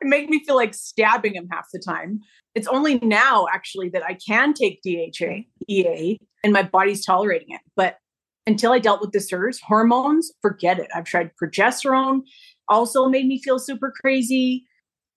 [0.00, 2.20] it made me feel like stabbing him half the time.
[2.54, 7.60] It's only now actually that I can take DHEA and my body's tolerating it.
[7.74, 7.98] But
[8.46, 10.88] until I dealt with the CIRS, hormones, forget it.
[10.94, 12.20] I've tried progesterone,
[12.68, 14.64] also made me feel super crazy.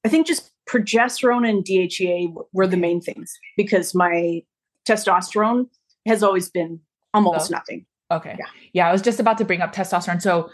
[0.03, 4.41] I think just progesterone and DHEA were the main things because my
[4.87, 5.67] testosterone
[6.07, 6.79] has always been
[7.13, 7.55] almost oh.
[7.55, 7.85] nothing.
[8.11, 8.35] Okay.
[8.39, 8.45] Yeah.
[8.73, 10.21] yeah, I was just about to bring up testosterone.
[10.21, 10.49] So,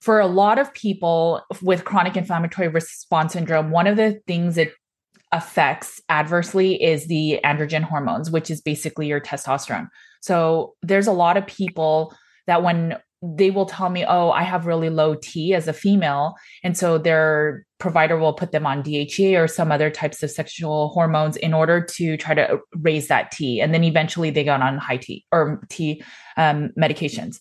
[0.00, 4.72] for a lot of people with chronic inflammatory response syndrome, one of the things it
[5.32, 9.88] affects adversely is the androgen hormones, which is basically your testosterone.
[10.20, 12.14] So, there's a lot of people
[12.46, 16.34] that when they will tell me, oh, I have really low T as a female.
[16.62, 20.88] And so their provider will put them on DHEA or some other types of sexual
[20.88, 23.60] hormones in order to try to raise that T.
[23.60, 26.02] And then eventually they got on high T or T
[26.36, 27.40] um, medications.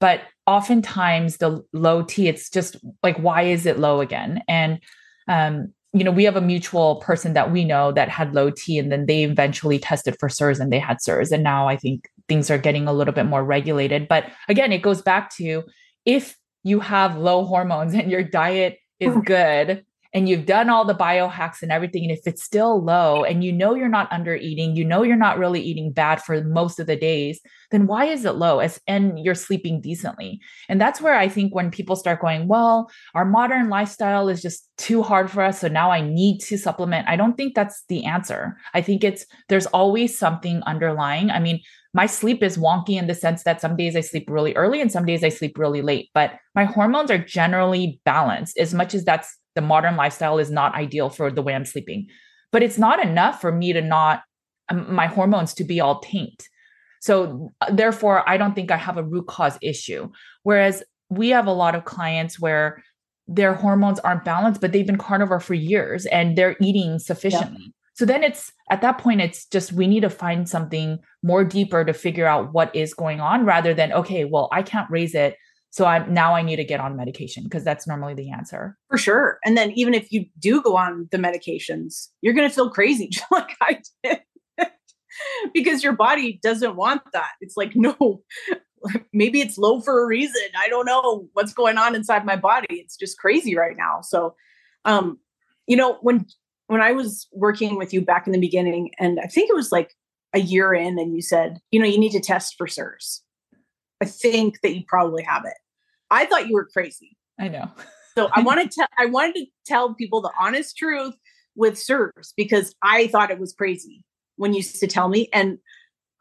[0.00, 4.42] But oftentimes the low T, it's just like, why is it low again?
[4.48, 4.80] And
[5.28, 8.78] um, you know, we have a mutual person that we know that had low T
[8.78, 11.32] and then they eventually tested for CIRS and they had CIRS.
[11.32, 14.06] And now I think things are getting a little bit more regulated.
[14.06, 15.64] But again, it goes back to
[16.04, 19.20] if you have low hormones and your diet is oh.
[19.20, 23.44] good, and you've done all the biohacks and everything, and if it's still low and
[23.44, 26.80] you know you're not under eating, you know you're not really eating bad for most
[26.80, 28.58] of the days, then why is it low?
[28.58, 30.40] As and you're sleeping decently.
[30.68, 34.68] And that's where I think when people start going, well, our modern lifestyle is just
[34.78, 35.60] too hard for us.
[35.60, 37.08] So now I need to supplement.
[37.08, 38.56] I don't think that's the answer.
[38.74, 41.30] I think it's there's always something underlying.
[41.30, 41.60] I mean,
[41.92, 44.92] my sleep is wonky in the sense that some days I sleep really early and
[44.92, 49.04] some days I sleep really late, but my hormones are generally balanced as much as
[49.04, 52.08] that's the modern lifestyle is not ideal for the way I'm sleeping.
[52.52, 54.22] But it's not enough for me to not,
[54.68, 56.48] um, my hormones to be all taint.
[57.00, 60.10] So uh, therefore, I don't think I have a root cause issue.
[60.42, 62.82] Whereas we have a lot of clients where
[63.26, 67.62] their hormones aren't balanced, but they've been carnivore for years and they're eating sufficiently.
[67.62, 67.72] Yeah.
[67.94, 71.84] So then it's at that point, it's just we need to find something more deeper
[71.84, 75.36] to figure out what is going on rather than, okay, well, I can't raise it.
[75.70, 78.76] So I'm now I need to get on medication because that's normally the answer.
[78.88, 79.38] For sure.
[79.44, 83.08] And then even if you do go on the medications, you're going to feel crazy
[83.12, 84.20] just like I did.
[85.54, 87.30] because your body doesn't want that.
[87.40, 88.22] It's like, no,
[89.12, 90.42] maybe it's low for a reason.
[90.58, 92.66] I don't know what's going on inside my body.
[92.70, 94.00] It's just crazy right now.
[94.02, 94.34] So,
[94.84, 95.18] um,
[95.66, 96.26] you know, when
[96.66, 99.72] when I was working with you back in the beginning, and I think it was
[99.72, 99.92] like
[100.32, 103.20] a year in, and you said, you know, you need to test for CIRS.
[104.00, 105.54] I think that you probably have it.
[106.10, 107.16] I thought you were crazy.
[107.38, 107.70] I know.
[108.16, 111.14] so I wanted to I wanted to tell people the honest truth
[111.54, 114.04] with CIRS because I thought it was crazy
[114.36, 115.28] when you used to tell me.
[115.32, 115.58] And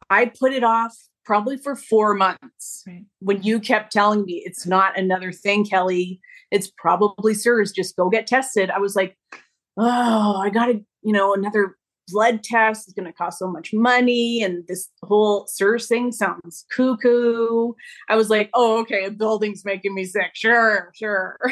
[0.09, 3.05] I put it off probably for four months right.
[3.19, 6.19] when you kept telling me it's not another thing, Kelly.
[6.51, 7.73] It's probably CIRS.
[7.73, 8.69] Just go get tested.
[8.71, 9.15] I was like,
[9.77, 11.77] oh, I got to, you know, another
[12.11, 14.43] blood test is going to cost so much money.
[14.43, 17.73] And this whole CIRS thing sounds cuckoo.
[18.09, 20.31] I was like, oh, okay, a building's making me sick.
[20.33, 21.37] Sure, sure.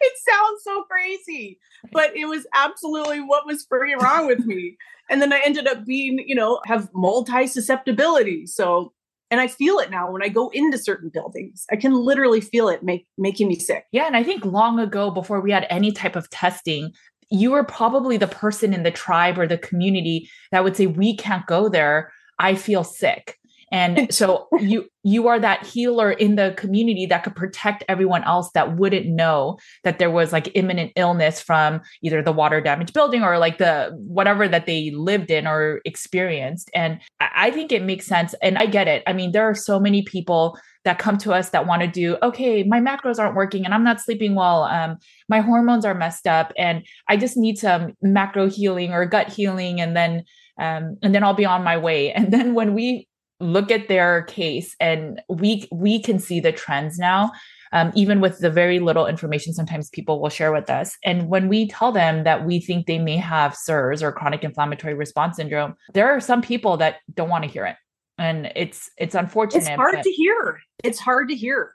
[0.00, 1.58] it sounds so crazy,
[1.92, 4.76] but it was absolutely what was freaking wrong with me.
[5.10, 8.46] And then I ended up being, you know, have multi susceptibility.
[8.46, 8.92] So,
[9.30, 11.66] and I feel it now when I go into certain buildings.
[11.70, 13.84] I can literally feel it make making me sick.
[13.92, 16.92] Yeah, and I think long ago, before we had any type of testing,
[17.30, 21.16] you were probably the person in the tribe or the community that would say, "We
[21.16, 22.12] can't go there.
[22.38, 23.38] I feel sick."
[23.70, 28.50] and so you you are that healer in the community that could protect everyone else
[28.52, 33.22] that wouldn't know that there was like imminent illness from either the water damaged building
[33.22, 38.06] or like the whatever that they lived in or experienced and i think it makes
[38.06, 41.32] sense and i get it i mean there are so many people that come to
[41.32, 44.64] us that want to do okay my macros aren't working and i'm not sleeping well
[44.64, 44.96] um,
[45.28, 49.80] my hormones are messed up and i just need some macro healing or gut healing
[49.80, 50.24] and then
[50.58, 52.12] um, and then I'll be on my way.
[52.18, 53.08] And then when we
[53.40, 57.30] look at their case and we we can see the trends now
[57.72, 61.46] um, even with the very little information sometimes people will share with us and when
[61.46, 65.74] we tell them that we think they may have CIRS or chronic inflammatory response syndrome
[65.94, 67.76] there are some people that don't want to hear it
[68.18, 70.60] and it's it's unfortunate it's hard but- to hear.
[70.84, 71.74] It's hard to hear.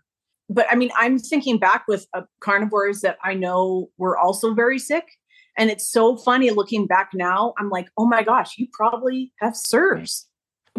[0.50, 4.78] But i mean i'm thinking back with uh, carnivores that i know were also very
[4.78, 5.06] sick
[5.58, 9.54] and it's so funny looking back now i'm like oh my gosh you probably have
[9.54, 10.26] CIRS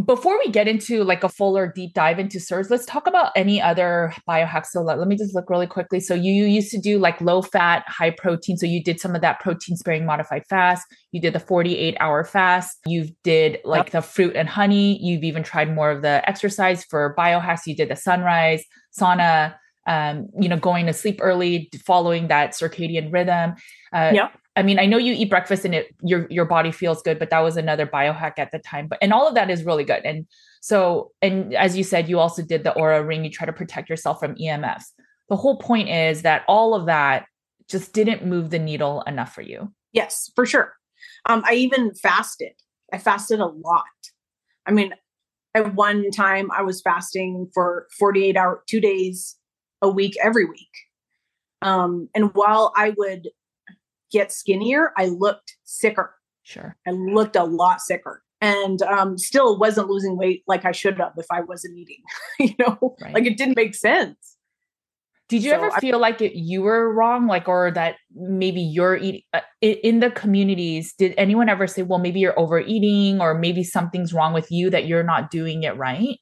[0.06, 3.62] before we get into like a fuller deep dive into CIRS, let's talk about any
[3.62, 4.66] other biohacks.
[4.66, 6.00] So let, let me just look really quickly.
[6.00, 8.56] So you, you used to do like low fat, high protein.
[8.56, 10.84] So you did some of that protein sparing modified fast.
[11.12, 12.78] You did the 48 hour fast.
[12.86, 14.98] You did like the fruit and honey.
[15.00, 17.60] You've even tried more of the exercise for biohacks.
[17.66, 18.64] You did the sunrise,
[18.98, 19.54] sauna,
[19.86, 23.54] um, you know, going to sleep early, following that circadian rhythm.
[23.92, 24.30] Uh, yeah.
[24.56, 27.30] I mean, I know you eat breakfast and it your your body feels good, but
[27.30, 28.86] that was another biohack at the time.
[28.86, 30.02] But and all of that is really good.
[30.04, 30.26] And
[30.60, 33.24] so, and as you said, you also did the Oura ring.
[33.24, 34.84] You try to protect yourself from EMFs.
[35.28, 37.26] The whole point is that all of that
[37.68, 39.72] just didn't move the needle enough for you.
[39.92, 40.74] Yes, for sure.
[41.26, 42.52] Um, I even fasted.
[42.92, 43.84] I fasted a lot.
[44.66, 44.94] I mean,
[45.54, 49.36] at one time I was fasting for 48 hour, two days
[49.82, 50.70] a week, every week.
[51.62, 53.28] Um, and while I would
[54.14, 56.14] get skinnier, I looked sicker.
[56.44, 56.76] Sure.
[56.86, 61.12] I looked a lot sicker and um, still wasn't losing weight like I should have
[61.18, 62.02] if I wasn't eating.
[62.38, 63.12] you know, right.
[63.12, 64.36] like it didn't make sense.
[65.30, 68.60] Did you so ever feel I, like it, you were wrong, like, or that maybe
[68.60, 70.92] you're eating uh, in the communities?
[70.92, 74.86] Did anyone ever say, well, maybe you're overeating, or maybe something's wrong with you that
[74.86, 76.18] you're not doing it right?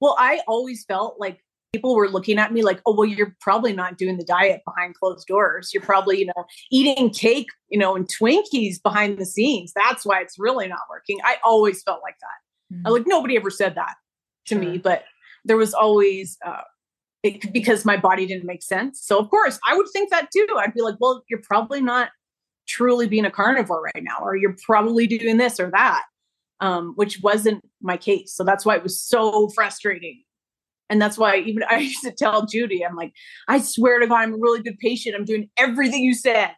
[0.00, 3.72] Well, I always felt like people were looking at me like, oh, well, you're probably
[3.72, 5.70] not doing the diet behind closed doors.
[5.72, 9.72] You're probably, you know, eating cake, you know, and Twinkies behind the scenes.
[9.74, 11.18] That's why it's really not working.
[11.24, 12.76] I always felt like that.
[12.76, 12.88] Mm-hmm.
[12.88, 13.94] Like nobody ever said that
[14.46, 14.64] to sure.
[14.64, 15.04] me, but
[15.44, 16.62] there was always, uh,
[17.22, 19.02] it, because my body didn't make sense.
[19.04, 20.46] So of course I would think that too.
[20.56, 22.10] I'd be like, well, you're probably not
[22.66, 26.04] truly being a carnivore right now, or you're probably doing this or that.
[26.60, 28.34] Um, which wasn't my case.
[28.34, 30.24] So that's why it was so frustrating
[30.90, 33.12] and that's why even I used to tell Judy, I'm like,
[33.46, 35.14] I swear to God, I'm a really good patient.
[35.14, 36.52] I'm doing everything you said.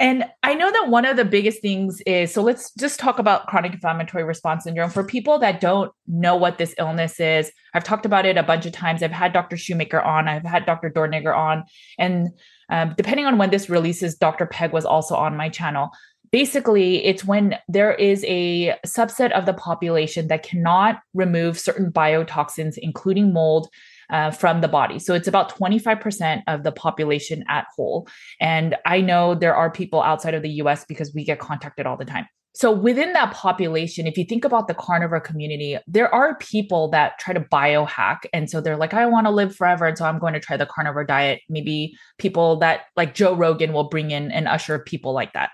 [0.00, 3.46] and I know that one of the biggest things is so let's just talk about
[3.46, 4.90] chronic inflammatory response syndrome.
[4.90, 8.66] For people that don't know what this illness is, I've talked about it a bunch
[8.66, 9.02] of times.
[9.02, 9.56] I've had Dr.
[9.56, 10.90] Shoemaker on, I've had Dr.
[10.90, 11.64] Dorniger on,
[11.98, 12.28] and
[12.70, 14.46] um, depending on when this releases, Dr.
[14.46, 15.90] Peg was also on my channel
[16.32, 22.78] basically it's when there is a subset of the population that cannot remove certain biotoxins
[22.78, 23.68] including mold
[24.10, 24.98] uh, from the body.
[24.98, 28.08] So it's about 25% of the population at whole.
[28.40, 31.96] And I know there are people outside of the US because we get contacted all
[31.96, 32.26] the time.
[32.52, 37.18] So within that population, if you think about the carnivore community, there are people that
[37.20, 38.18] try to biohack.
[38.32, 39.86] And so they're like, I want to live forever.
[39.86, 41.42] And so I'm going to try the carnivore diet.
[41.48, 45.50] Maybe people that like Joe Rogan will bring in and usher people like that.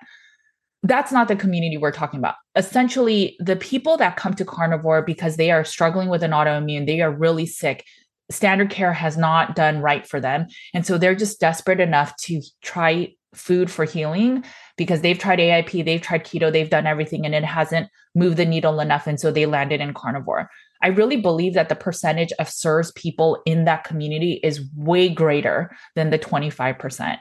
[0.83, 2.35] That's not the community we're talking about.
[2.55, 7.01] Essentially, the people that come to carnivore because they are struggling with an autoimmune, they
[7.01, 7.85] are really sick.
[8.31, 10.47] Standard care has not done right for them.
[10.75, 14.45] And so they're just desperate enough to try food for healing
[14.77, 18.47] because they've tried AIP, they've tried keto, they've done everything and it hasn't moved the
[18.47, 19.07] needle enough.
[19.07, 20.51] And so they landed in carnivore.
[20.83, 25.75] I really believe that the percentage of CIRS people in that community is way greater
[25.95, 27.19] than the 25%.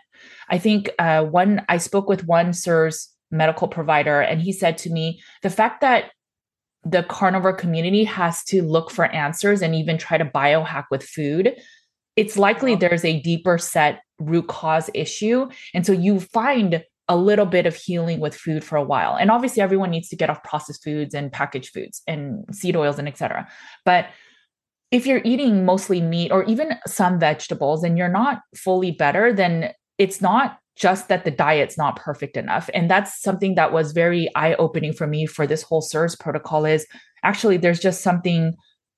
[0.49, 4.89] I think uh, one, I spoke with one CIRS medical provider, and he said to
[4.89, 6.11] me, the fact that
[6.83, 11.55] the carnivore community has to look for answers and even try to biohack with food,
[12.15, 15.49] it's likely there's a deeper set root cause issue.
[15.73, 19.15] And so you find a little bit of healing with food for a while.
[19.15, 22.97] And obviously everyone needs to get off processed foods and packaged foods and seed oils
[22.97, 23.47] and etc.
[23.83, 24.07] But
[24.91, 29.73] if you're eating mostly meat or even some vegetables and you're not fully better, then
[29.97, 32.69] it's not just that the diet's not perfect enough.
[32.73, 36.85] And that's something that was very eye-opening for me for this whole CIRS protocol is
[37.23, 38.53] actually there's just something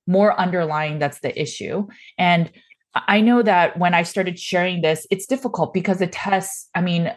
[0.07, 1.85] more underlying that's the issue.
[2.17, 2.51] And
[2.95, 7.13] I know that when I started sharing this, it's difficult because the tests, I mean,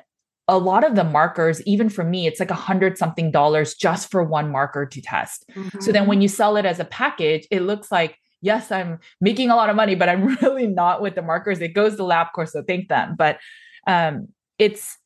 [0.46, 4.10] a lot of the markers, even for me, it's like a hundred something dollars just
[4.10, 5.44] for one marker to test.
[5.54, 5.80] Mm-hmm.
[5.80, 9.50] So then when you sell it as a package, it looks like, yes, I'm making
[9.50, 11.60] a lot of money, but I'm really not with the markers.
[11.60, 13.14] It goes to LabCorp, so thank them.
[13.16, 13.38] But
[13.86, 14.28] um,
[14.60, 14.98] it's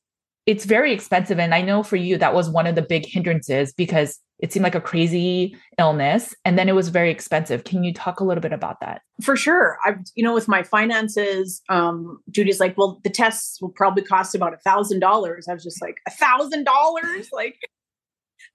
[0.46, 1.38] it's very expensive.
[1.38, 4.64] And I know for you, that was one of the big hindrances because it seemed
[4.64, 7.64] like a crazy illness and then it was very expensive.
[7.64, 9.00] Can you talk a little bit about that?
[9.22, 9.78] For sure.
[9.86, 14.34] I've you know with my finances um judy's like well the tests will probably cost
[14.34, 15.46] about a thousand dollars.
[15.48, 17.28] I was just like a thousand dollars?
[17.32, 17.56] Like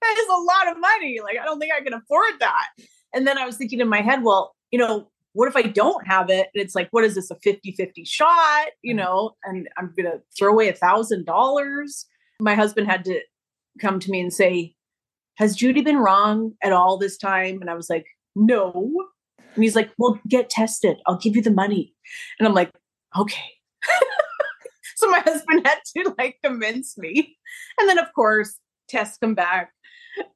[0.00, 1.18] that is a lot of money.
[1.24, 2.66] Like i don't think i can afford that.
[3.12, 6.06] And then i was thinking in my head well you know what if i don't
[6.06, 8.98] have it and it's like what is this a 50 50 shot you mm.
[8.98, 12.06] know and i'm gonna throw away a thousand dollars
[12.40, 13.20] my husband had to
[13.80, 14.74] come to me and say
[15.40, 17.62] has Judy been wrong at all this time?
[17.62, 18.04] And I was like,
[18.36, 18.92] no.
[19.54, 20.98] And he's like, well, get tested.
[21.06, 21.94] I'll give you the money.
[22.38, 22.70] And I'm like,
[23.18, 23.48] okay.
[24.96, 27.38] so my husband had to like convince me.
[27.78, 29.72] And then, of course, tests come back.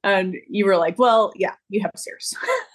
[0.03, 2.35] And you were like, well, yeah, you have CIRS.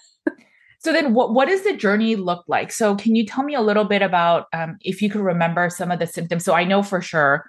[0.82, 2.72] so then what, what does the journey look like?
[2.72, 5.90] So can you tell me a little bit about um, if you could remember some
[5.90, 6.44] of the symptoms?
[6.44, 7.44] So I know for sure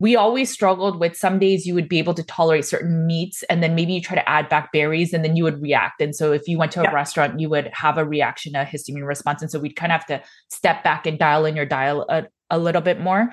[0.00, 3.62] we always struggled with some days you would be able to tolerate certain meats and
[3.62, 6.32] then maybe you try to add back berries and then you would react and so
[6.32, 6.90] if you went to a yeah.
[6.90, 10.06] restaurant you would have a reaction a histamine response and so we'd kind of have
[10.06, 13.32] to step back and dial in your dial a, a little bit more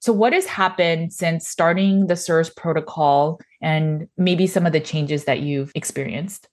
[0.00, 5.24] so what has happened since starting the CIRS protocol and maybe some of the changes
[5.24, 6.48] that you've experienced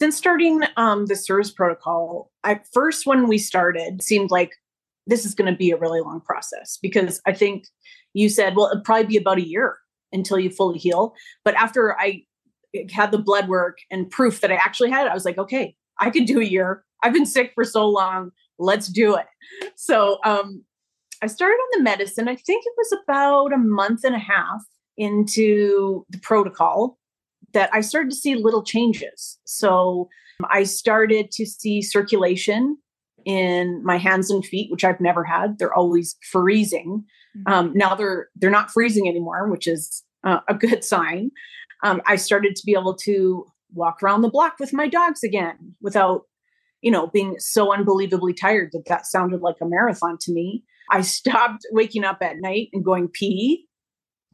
[0.00, 4.52] since starting um, the CIRS protocol, at first when we started, seemed like
[5.06, 7.64] this is going to be a really long process because I think
[8.14, 9.78] you said, well, it'd probably be about a year
[10.12, 11.14] until you fully heal.
[11.44, 12.22] But after I
[12.92, 15.74] had the blood work and proof that I actually had it, I was like, okay,
[15.98, 16.84] I can do a year.
[17.02, 18.30] I've been sick for so long.
[18.58, 19.26] Let's do it.
[19.76, 20.64] So um,
[21.22, 22.28] I started on the medicine.
[22.28, 24.62] I think it was about a month and a half
[24.96, 26.98] into the protocol
[27.52, 29.38] that I started to see little changes.
[29.44, 30.08] So
[30.50, 32.78] I started to see circulation
[33.24, 35.58] in my hands and feet, which I've never had.
[35.58, 37.04] They're always freezing.
[37.36, 37.52] Mm-hmm.
[37.52, 41.30] Um, now they're they're not freezing anymore, which is uh, a good sign.
[41.82, 45.74] Um, I started to be able to walk around the block with my dogs again
[45.80, 46.22] without,
[46.80, 50.64] you know, being so unbelievably tired that that sounded like a marathon to me.
[50.90, 53.66] I stopped waking up at night and going pee,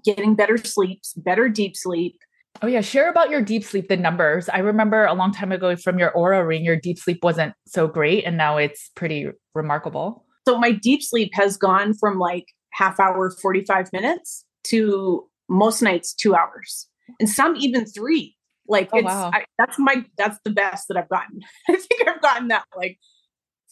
[0.05, 2.19] getting better sleeps, better deep sleep.
[2.63, 4.49] Oh yeah, share about your deep sleep, the numbers.
[4.49, 7.87] I remember a long time ago from your Oura ring, your deep sleep wasn't so
[7.87, 10.25] great, and now it's pretty remarkable.
[10.47, 16.15] So my deep sleep has gone from like half hour, 45 minutes to most nights,
[16.15, 16.89] two hours,
[17.21, 18.37] and some even three.
[18.67, 19.31] Like oh, it's wow.
[19.35, 21.41] I, that's my that's the best that I've gotten.
[21.69, 22.99] I think I've gotten that like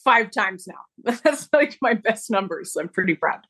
[0.04, 1.14] five times now.
[1.24, 2.76] That's like my best numbers.
[2.78, 3.40] I'm pretty proud.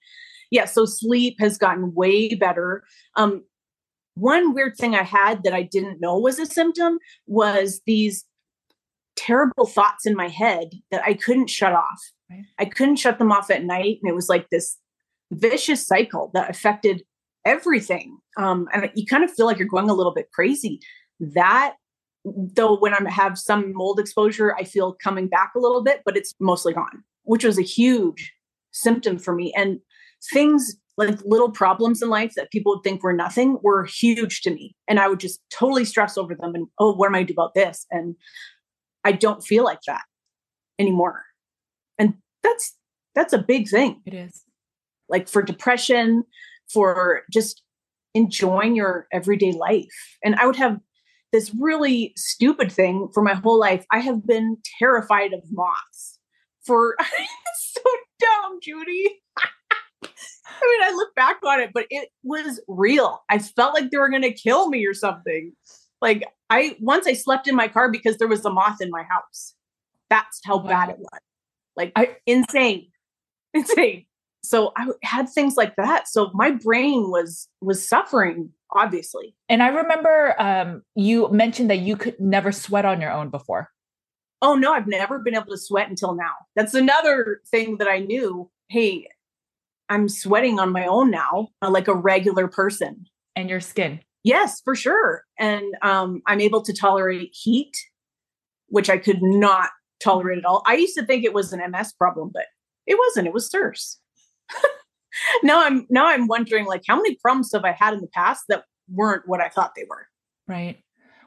[0.51, 2.85] Yeah, so sleep has gotten way better.
[3.16, 3.43] Um,
[4.14, 8.24] one weird thing I had that I didn't know was a symptom was these
[9.16, 12.00] terrible thoughts in my head that I couldn't shut off.
[12.30, 12.44] Right.
[12.58, 13.98] I couldn't shut them off at night.
[14.02, 14.78] And it was like this
[15.30, 17.04] vicious cycle that affected
[17.44, 18.18] everything.
[18.36, 20.80] Um, and you kind of feel like you're going a little bit crazy.
[21.20, 21.74] That,
[22.24, 26.16] though, when I have some mold exposure, I feel coming back a little bit, but
[26.16, 27.02] it's mostly gone.
[27.24, 28.32] which was a huge
[28.72, 29.52] symptom for me.
[29.56, 29.80] And
[30.32, 34.51] things like little problems in life that people would think were nothing were huge to
[34.51, 34.76] me.
[34.86, 37.32] And I would just totally stress over them and, oh, what am I to do
[37.32, 37.86] about this?
[37.90, 38.14] And
[39.05, 40.03] I don't feel like that
[40.78, 41.22] anymore.
[41.99, 42.76] And that's
[43.14, 44.01] that's a big thing.
[44.07, 44.45] It is.
[45.09, 46.24] Like for depression,
[46.72, 47.62] for just
[48.14, 50.18] enjoying your everyday life.
[50.24, 50.78] And I would have
[51.32, 53.84] this really stupid thing for my whole life.
[53.90, 56.18] I have been terrified of moths
[56.64, 56.97] for
[57.59, 57.82] so
[58.20, 59.22] dumb, Judy.
[60.61, 63.22] I mean, I look back on it, but it was real.
[63.30, 65.53] I felt like they were going to kill me or something.
[66.00, 69.05] Like I once I slept in my car because there was a moth in my
[69.05, 69.55] house.
[70.11, 70.68] That's how wow.
[70.68, 71.20] bad it was.
[71.76, 72.88] Like I, insane,
[73.55, 74.05] insane.
[74.42, 76.09] So I had things like that.
[76.09, 79.34] So my brain was was suffering, obviously.
[79.48, 83.70] And I remember um, you mentioned that you could never sweat on your own before.
[84.42, 86.32] Oh no, I've never been able to sweat until now.
[86.57, 88.50] That's another thing that I knew.
[88.68, 89.07] Hey,
[89.89, 93.07] I'm sweating on my own now, uh, like a regular person.
[93.37, 94.01] And your skin.
[94.24, 95.24] Yes, for sure.
[95.39, 97.76] And um, I'm able to tolerate heat,
[98.68, 99.70] which I could not
[100.03, 100.62] tolerate at all.
[100.66, 102.47] I used to think it was an MS problem, but
[102.87, 103.26] it wasn't.
[103.26, 103.97] It was CIRS.
[105.43, 108.45] now I'm now I'm wondering like how many problems have I had in the past
[108.49, 110.07] that weren't what I thought they were.
[110.47, 110.78] Right.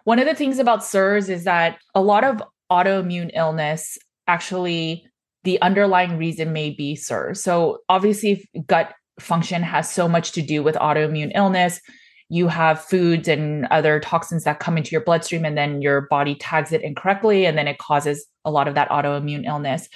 [0.03, 2.41] One of the things about CIRS is that a lot of
[2.71, 3.97] autoimmune illness
[4.27, 5.07] actually
[5.45, 7.37] the underlying reason may be CIRS.
[7.37, 11.79] So obviously gut function has so much to do with autoimmune illness.
[12.27, 16.35] You have foods and other toxins that come into your bloodstream, and then your body
[16.35, 19.87] tags it incorrectly, and then it causes a lot of that autoimmune illness.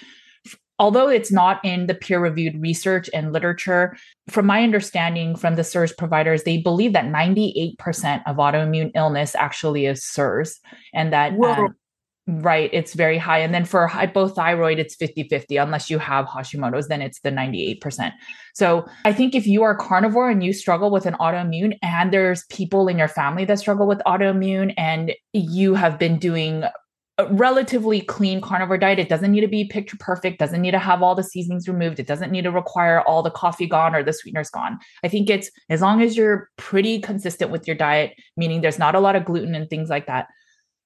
[0.78, 3.98] Although it's not in the peer reviewed research and literature,
[4.30, 9.88] from my understanding from the CIRS providers, they believe that 98% of autoimmune illness actually
[9.88, 10.60] is CIRS
[10.94, 11.76] and that um,
[12.32, 12.70] Right.
[12.72, 13.40] It's very high.
[13.40, 15.58] And then for hypothyroid, it's 50 50.
[15.58, 18.12] Unless you have Hashimoto's, then it's the 98%.
[18.54, 22.46] So I think if you are carnivore and you struggle with an autoimmune, and there's
[22.52, 26.66] people in your family that struggle with autoimmune, and you have been doing
[27.18, 30.80] a relatively clean carnivore diet, it doesn't need to be picture perfect, doesn't need to
[30.80, 34.04] have all the seasonings removed, it doesn't need to require all the coffee gone or
[34.04, 34.78] the sweeteners gone.
[35.04, 38.94] I think it's as long as you're pretty consistent with your diet, meaning there's not
[38.94, 40.28] a lot of gluten and things like that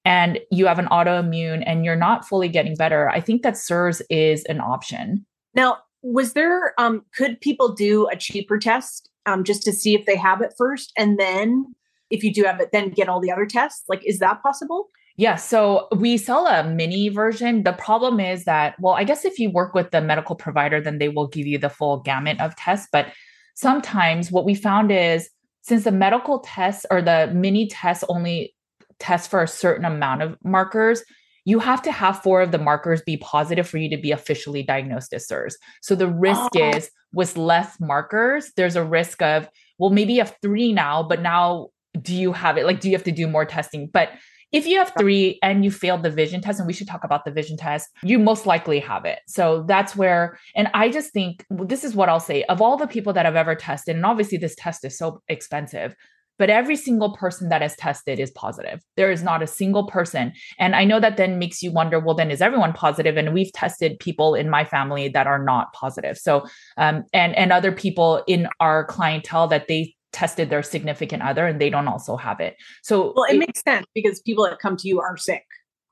[0.05, 4.01] and you have an autoimmune and you're not fully getting better, I think that CIRS
[4.09, 5.25] is an option.
[5.55, 10.05] Now, was there um could people do a cheaper test um just to see if
[10.05, 11.65] they have it first and then
[12.09, 13.83] if you do have it then get all the other tests?
[13.87, 14.89] Like is that possible?
[15.15, 17.63] Yeah, so we sell a mini version.
[17.63, 20.97] The problem is that, well, I guess if you work with the medical provider, then
[20.97, 22.87] they will give you the full gamut of tests.
[22.91, 23.13] But
[23.53, 25.29] sometimes what we found is
[25.61, 28.55] since the medical tests or the mini tests only
[28.99, 31.03] test for a certain amount of markers,
[31.45, 34.63] you have to have four of the markers be positive for you to be officially
[34.63, 35.55] diagnosed as CIRS.
[35.81, 36.69] So the risk oh.
[36.69, 41.21] is with less markers, there's a risk of, well, maybe you have three now, but
[41.21, 41.69] now
[42.01, 42.65] do you have it?
[42.65, 43.89] Like, do you have to do more testing?
[43.91, 44.09] But
[44.51, 47.25] if you have three and you failed the vision test, and we should talk about
[47.25, 49.19] the vision test, you most likely have it.
[49.27, 52.87] So that's where, and I just think this is what I'll say of all the
[52.87, 55.95] people that I've ever tested, and obviously this test is so expensive,
[56.39, 58.81] but every single person that is tested is positive.
[58.97, 60.33] There is not a single person.
[60.59, 63.17] And I know that then makes you wonder well, then is everyone positive?
[63.17, 66.17] And we've tested people in my family that are not positive.
[66.17, 66.45] So,
[66.77, 71.59] um, and, and other people in our clientele that they tested their significant other and
[71.59, 72.55] they don't also have it.
[72.83, 75.43] So, well, it, it makes sense because people that come to you are sick.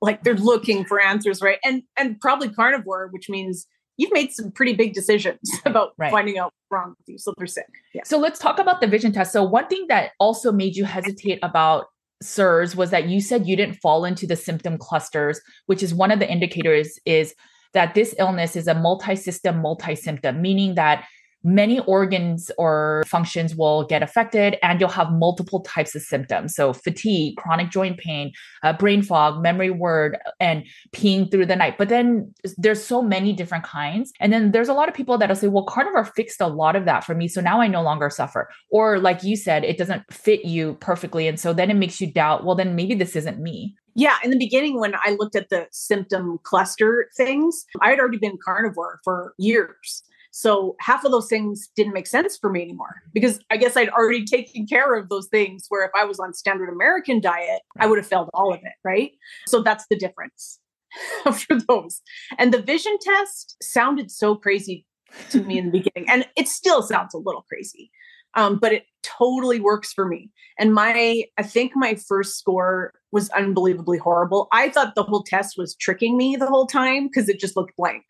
[0.02, 1.60] Like they're looking for answers, right?
[1.64, 3.68] And and probably carnivore, which means
[4.02, 6.12] you've made some pretty big decisions about right.
[6.12, 7.18] finding out what's wrong with you.
[7.20, 7.68] So they're sick.
[7.94, 8.02] Yeah.
[8.04, 9.32] So let's talk about the vision test.
[9.32, 11.86] So one thing that also made you hesitate about
[12.24, 16.10] CIRS was that you said you didn't fall into the symptom clusters, which is one
[16.10, 17.36] of the indicators is
[17.74, 21.06] that this illness is a multi-system, multi-symptom, meaning that
[21.44, 26.56] many organs or functions will get affected and you'll have multiple types of symptoms.
[26.56, 28.32] So fatigue chronic joint pain
[28.64, 30.64] uh, brain fog memory word and
[30.94, 31.78] peeing through the night.
[31.78, 34.12] But then there's so many different kinds.
[34.20, 36.86] And then there's a lot of people that'll say well carnivore fixed a lot of
[36.86, 38.50] that for me so now i no longer suffer.
[38.70, 42.12] Or like you said it doesn't fit you perfectly and so then it makes you
[42.12, 43.76] doubt well then maybe this isn't me.
[43.94, 48.20] Yeah, in the beginning, when I looked at the symptom cluster things, I had already
[48.20, 50.04] been carnivore for years.
[50.32, 53.90] So half of those things didn't make sense for me anymore because I guess I'd
[53.90, 57.86] already taken care of those things where if I was on standard American diet, I
[57.86, 59.12] would have failed all of it, right?
[59.48, 60.60] So that's the difference
[61.24, 62.02] for those.
[62.38, 64.86] And the vision test sounded so crazy
[65.32, 67.92] to me in the beginning and it still sounds a little crazy.
[68.34, 70.32] Um, but it totally works for me.
[70.58, 74.48] And my, I think my first score was unbelievably horrible.
[74.54, 77.76] I thought the whole test was tricking me the whole time because it just looked
[77.76, 78.06] blank.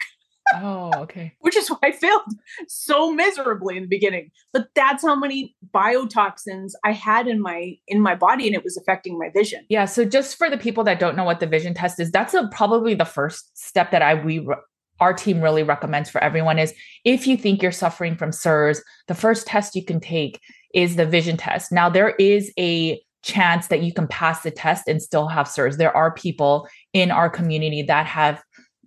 [0.55, 1.33] Oh, okay.
[1.39, 2.21] Which is why I failed
[2.67, 4.31] so miserably in the beginning.
[4.53, 8.77] But that's how many biotoxins I had in my in my body and it was
[8.77, 9.65] affecting my vision.
[9.69, 12.33] Yeah, so just for the people that don't know what the vision test is, that's
[12.33, 14.47] a, probably the first step that I we
[14.99, 16.73] our team really recommends for everyone is
[17.03, 20.39] if you think you're suffering from CIRS, the first test you can take
[20.75, 21.71] is the vision test.
[21.71, 25.77] Now there is a chance that you can pass the test and still have CIRS.
[25.77, 28.43] There are people in our community that have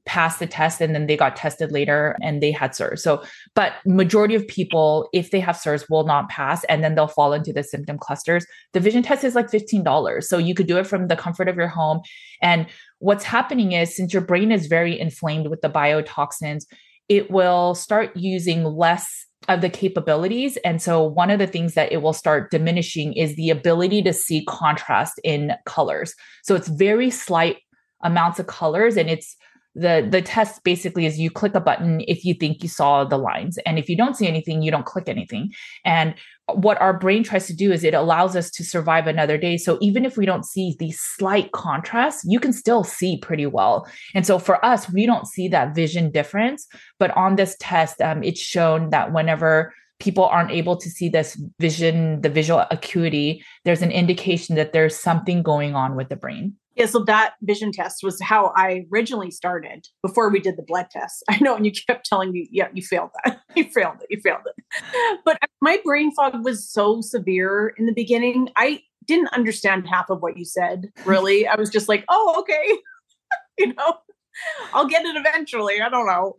[0.07, 3.01] passed the test and then they got tested later and they had CIRS.
[3.01, 3.23] So,
[3.55, 7.33] but majority of people, if they have CIRS, will not pass and then they'll fall
[7.33, 8.47] into the symptom clusters.
[8.73, 10.25] The vision test is like $15.
[10.25, 12.01] So you could do it from the comfort of your home.
[12.43, 12.67] And
[12.99, 16.65] what's happening is since your brain is very inflamed with the biotoxins,
[17.09, 20.57] it will start using less of the capabilities.
[20.59, 24.13] And so one of the things that it will start diminishing is the ability to
[24.13, 26.15] see contrast in colors.
[26.43, 27.59] So it's very slight
[28.03, 29.37] amounts of colors and it's
[29.75, 33.19] the the test basically is you click a button if you think you saw the
[33.19, 33.59] lines.
[33.67, 35.53] And if you don't see anything you don't click anything.
[35.85, 36.15] And
[36.53, 39.57] what our brain tries to do is it allows us to survive another day.
[39.57, 43.87] So even if we don't see these slight contrasts you can still see pretty well.
[44.15, 46.67] And so for us we don't see that vision difference.
[46.99, 51.41] But on this test um, it's shown that whenever people aren't able to see this
[51.59, 56.55] vision the visual acuity there's an indication that there's something going on with the brain
[56.77, 60.89] yeah, so that vision test was how I originally started before we did the blood
[60.91, 61.23] test.
[61.31, 63.41] I know, and you kept telling me, yeah, you failed that.
[63.55, 64.07] you failed it.
[64.11, 65.21] You failed it.
[65.25, 68.51] But my brain fog was so severe in the beginning.
[68.57, 71.47] I didn't understand half of what you said, really.
[71.49, 72.79] I was just like, oh, okay.
[73.59, 73.95] you know,
[74.73, 75.81] I'll get it eventually.
[75.81, 76.35] I don't know.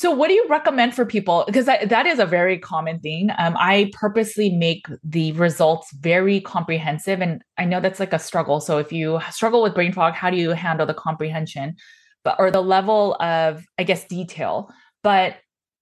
[0.00, 1.44] So, what do you recommend for people?
[1.46, 3.28] Because that, that is a very common thing.
[3.36, 7.20] Um, I purposely make the results very comprehensive.
[7.20, 8.62] And I know that's like a struggle.
[8.62, 11.76] So, if you struggle with brain fog, how do you handle the comprehension?
[12.24, 14.70] But, or the level of, I guess, detail.
[15.02, 15.36] But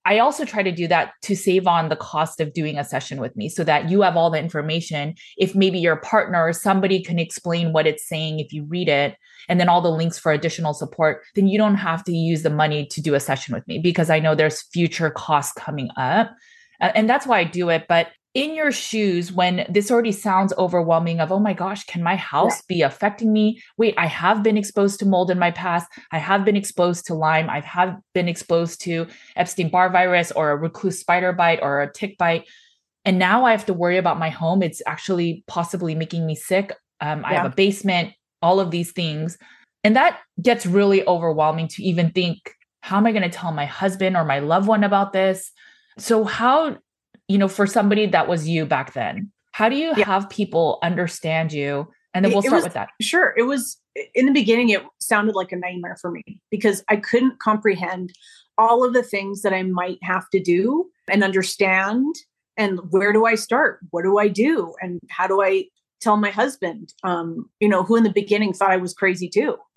[0.08, 3.20] I also try to do that to save on the cost of doing a session
[3.20, 5.14] with me so that you have all the information.
[5.36, 9.16] If maybe your partner or somebody can explain what it's saying if you read it,
[9.50, 12.48] and then all the links for additional support, then you don't have to use the
[12.48, 16.34] money to do a session with me because I know there's future costs coming up.
[16.80, 17.84] And that's why I do it.
[17.86, 18.08] But
[18.38, 22.58] in your shoes, when this already sounds overwhelming of, oh my gosh, can my house
[22.58, 22.74] yeah.
[22.76, 23.60] be affecting me?
[23.76, 25.88] Wait, I have been exposed to mold in my past.
[26.12, 27.50] I have been exposed to Lyme.
[27.50, 31.92] I have been exposed to Epstein Barr virus or a recluse spider bite or a
[31.92, 32.44] tick bite.
[33.04, 34.62] And now I have to worry about my home.
[34.62, 36.74] It's actually possibly making me sick.
[37.00, 37.26] Um, yeah.
[37.26, 38.12] I have a basement
[38.42, 39.36] all of these things.
[39.84, 42.38] And that gets really overwhelming to even think,
[42.82, 45.50] how am I going to tell my husband or my loved one about this?
[45.98, 46.78] So, how,
[47.28, 50.06] you know, for somebody that was you back then, how do you yeah.
[50.06, 51.88] have people understand you?
[52.14, 52.88] And then we'll start was, with that.
[53.00, 53.34] Sure.
[53.36, 53.76] It was
[54.14, 58.12] in the beginning, it sounded like a nightmare for me because I couldn't comprehend
[58.56, 62.14] all of the things that I might have to do and understand.
[62.56, 63.80] And where do I start?
[63.90, 64.74] What do I do?
[64.80, 65.66] And how do I
[66.00, 69.56] tell my husband, um, you know, who in the beginning thought I was crazy too.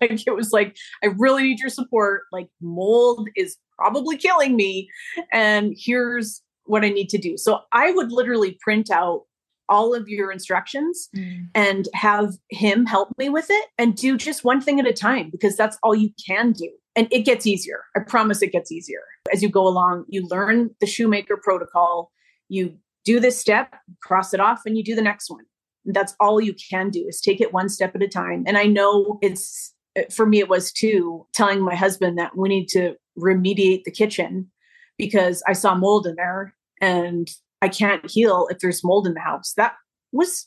[0.00, 2.22] like it was like, I really need your support.
[2.32, 4.88] Like mold is probably killing me.
[5.32, 7.36] And here's what I need to do.
[7.36, 9.22] So I would literally print out
[9.68, 11.46] all of your instructions mm.
[11.54, 15.30] and have him help me with it and do just one thing at a time
[15.30, 16.70] because that's all you can do.
[16.96, 17.84] And it gets easier.
[17.96, 19.00] I promise it gets easier.
[19.32, 22.12] As you go along, you learn the shoemaker protocol,
[22.48, 25.44] you do this step, cross it off, and you do the next one.
[25.86, 28.44] That's all you can do is take it one step at a time.
[28.46, 29.74] And I know it's
[30.10, 34.50] for me, it was too telling my husband that we need to remediate the kitchen
[34.98, 37.28] because I saw mold in there and
[37.62, 39.54] I can't heal if there's mold in the house.
[39.56, 39.74] That
[40.12, 40.46] was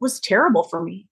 [0.00, 1.08] was terrible for me.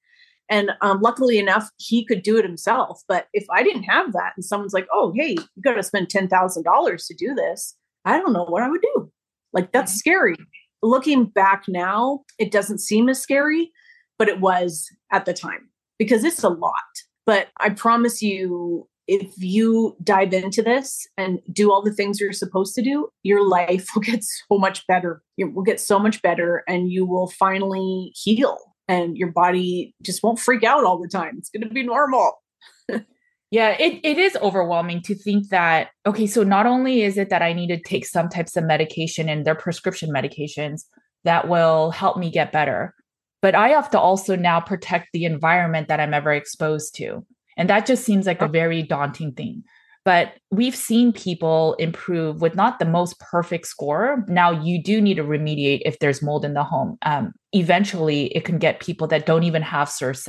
[0.51, 3.03] And um, luckily enough, he could do it himself.
[3.09, 6.11] But if I didn't have that, and someone's like, "Oh, hey, you got to spend
[6.11, 9.11] ten thousand dollars to do this," I don't know what I would do.
[9.53, 9.99] Like that's mm-hmm.
[9.99, 10.37] scary
[10.85, 13.73] looking back now, it doesn't seem as scary,
[14.19, 16.73] but it was at the time because it's a lot.
[17.27, 22.33] But I promise you, if you dive into this and do all the things you're
[22.33, 25.23] supposed to do, your life will get so much better.
[25.37, 30.23] It will get so much better, and you will finally heal, and your body just
[30.23, 31.37] won't freak out all the time.
[31.39, 32.33] It's going to be normal.
[33.51, 37.41] Yeah, it, it is overwhelming to think that, okay, so not only is it that
[37.41, 40.87] I need to take some types of medication and their prescription medications
[41.23, 42.97] that will help me get better,
[43.43, 47.25] but I have to also now protect the environment that I'm ever exposed to.
[47.57, 49.65] And that just seems like a very daunting thing.
[50.05, 54.23] But we've seen people improve with not the most perfect score.
[54.29, 56.99] Now, you do need to remediate if there's mold in the home.
[57.03, 60.29] Um, eventually, it can get people that don't even have CIRS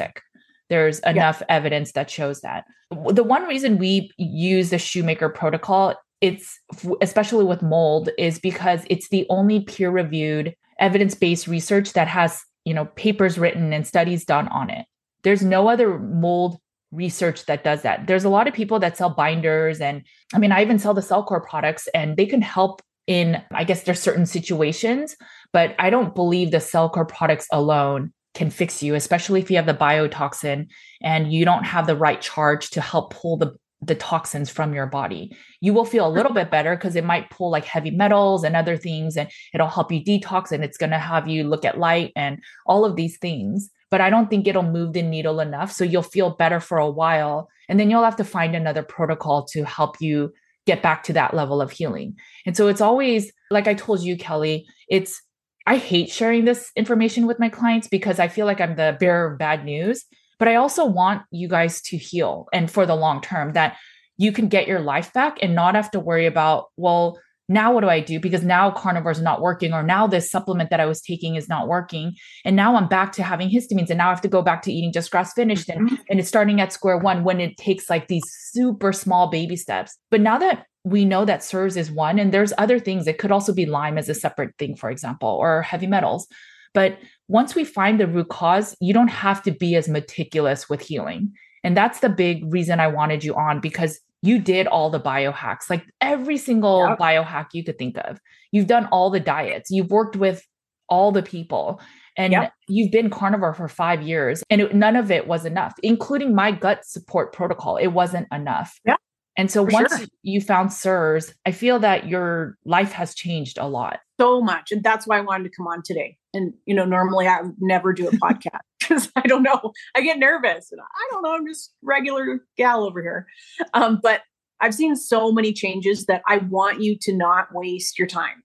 [0.70, 1.56] There's enough yeah.
[1.56, 2.64] evidence that shows that.
[3.12, 6.58] The one reason we use the shoemaker protocol, it's
[7.02, 12.42] especially with mold, is because it's the only peer reviewed evidence based research that has,
[12.64, 14.86] you know, papers written and studies done on it.
[15.24, 16.60] There's no other mold
[16.96, 18.08] research that does that.
[18.08, 21.02] There's a lot of people that sell binders and I mean I even sell the
[21.02, 25.16] Cellcore products and they can help in I guess there's certain situations,
[25.54, 29.66] but I don't believe the Cellcore products alone can fix you, especially if you have
[29.66, 30.68] the biotoxin
[31.02, 34.88] and you don't have the right charge to help pull the the toxins from your
[34.88, 35.36] body.
[35.62, 38.56] You will feel a little bit better because it might pull like heavy metals and
[38.56, 41.78] other things and it'll help you detox and it's going to have you look at
[41.78, 45.72] light and all of these things but I don't think it'll move the needle enough.
[45.72, 47.50] So you'll feel better for a while.
[47.70, 50.34] And then you'll have to find another protocol to help you
[50.66, 52.16] get back to that level of healing.
[52.46, 55.22] And so it's always, like I told you, Kelly, it's,
[55.68, 59.34] I hate sharing this information with my clients because I feel like I'm the bearer
[59.34, 60.06] of bad news.
[60.38, 63.78] But I also want you guys to heal and for the long term that
[64.18, 67.82] you can get your life back and not have to worry about, well, now what
[67.82, 68.20] do I do?
[68.20, 71.48] Because now carnivore is not working, or now this supplement that I was taking is
[71.48, 72.14] not working.
[72.44, 73.90] And now I'm back to having histamines.
[73.90, 75.70] And now I have to go back to eating just grass finished.
[75.70, 75.96] And, mm-hmm.
[76.10, 79.98] and it's starting at square one when it takes like these super small baby steps.
[80.10, 83.32] But now that we know that CIRS is one, and there's other things, it could
[83.32, 86.28] also be Lyme as a separate thing, for example, or heavy metals.
[86.74, 90.82] But once we find the root cause, you don't have to be as meticulous with
[90.82, 91.34] healing.
[91.64, 95.70] And that's the big reason I wanted you on because you did all the biohacks,
[95.70, 97.00] like every single yep.
[97.00, 98.20] biohack you could think of.
[98.52, 100.46] You've done all the diets, you've worked with
[100.90, 101.82] all the people,
[102.18, 102.54] and yep.
[102.68, 106.52] you've been carnivore for five years, and it, none of it was enough, including my
[106.52, 107.78] gut support protocol.
[107.78, 108.80] It wasn't enough.
[108.86, 108.96] Yeah.
[109.38, 110.08] And so once sure.
[110.24, 114.00] you found CIRS, I feel that your life has changed a lot.
[114.20, 114.72] So much.
[114.72, 116.18] And that's why I wanted to come on today.
[116.34, 119.72] And, you know, normally I would never do a podcast because I don't know.
[119.96, 121.34] I get nervous and I don't know.
[121.34, 123.28] I'm just regular gal over here.
[123.74, 124.22] Um, but
[124.62, 128.44] I've seen so many changes that I want you to not waste your time.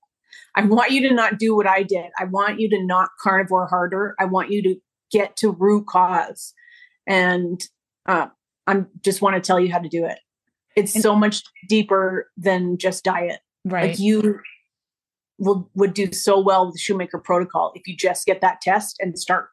[0.56, 2.06] I want you to not do what I did.
[2.18, 4.16] I want you to not carnivore harder.
[4.18, 4.74] I want you to
[5.12, 6.52] get to root cause.
[7.06, 7.60] And
[8.06, 8.28] uh,
[8.66, 10.18] I just want to tell you how to do it.
[10.76, 13.40] It's and, so much deeper than just diet.
[13.64, 13.90] Right.
[13.90, 14.40] Like you
[15.38, 18.96] will would do so well with the shoemaker protocol if you just get that test
[19.00, 19.48] and start.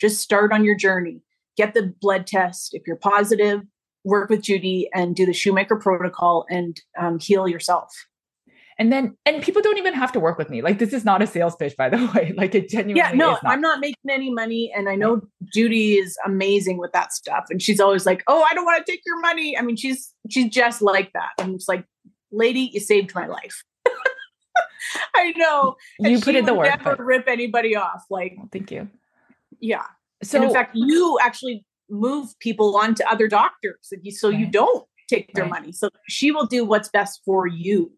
[0.00, 1.22] Just start on your journey.
[1.56, 2.74] Get the blood test.
[2.74, 3.62] If you're positive,
[4.04, 7.92] work with Judy and do the shoemaker protocol and um, heal yourself.
[8.78, 10.62] And then, and people don't even have to work with me.
[10.62, 12.32] Like this is not a sales pitch, by the way.
[12.34, 12.96] Like it genuinely.
[12.96, 13.40] Yeah, no, not.
[13.44, 15.20] I'm not making any money, and I know
[15.52, 18.90] Judy is amazing with that stuff, and she's always like, "Oh, I don't want to
[18.90, 21.28] take your money." I mean, she's she's just like that.
[21.38, 21.84] I'm just like,
[22.32, 23.62] lady, you saved my life.
[25.14, 25.76] I know.
[25.98, 26.68] And you put in the work.
[26.68, 27.04] Never but...
[27.04, 28.04] rip anybody off.
[28.08, 28.88] Like, thank you.
[29.60, 29.84] Yeah.
[30.22, 34.38] So and in fact, you actually move people on to other doctors, so right.
[34.38, 35.50] you don't take their right.
[35.50, 35.72] money.
[35.72, 37.92] So she will do what's best for you.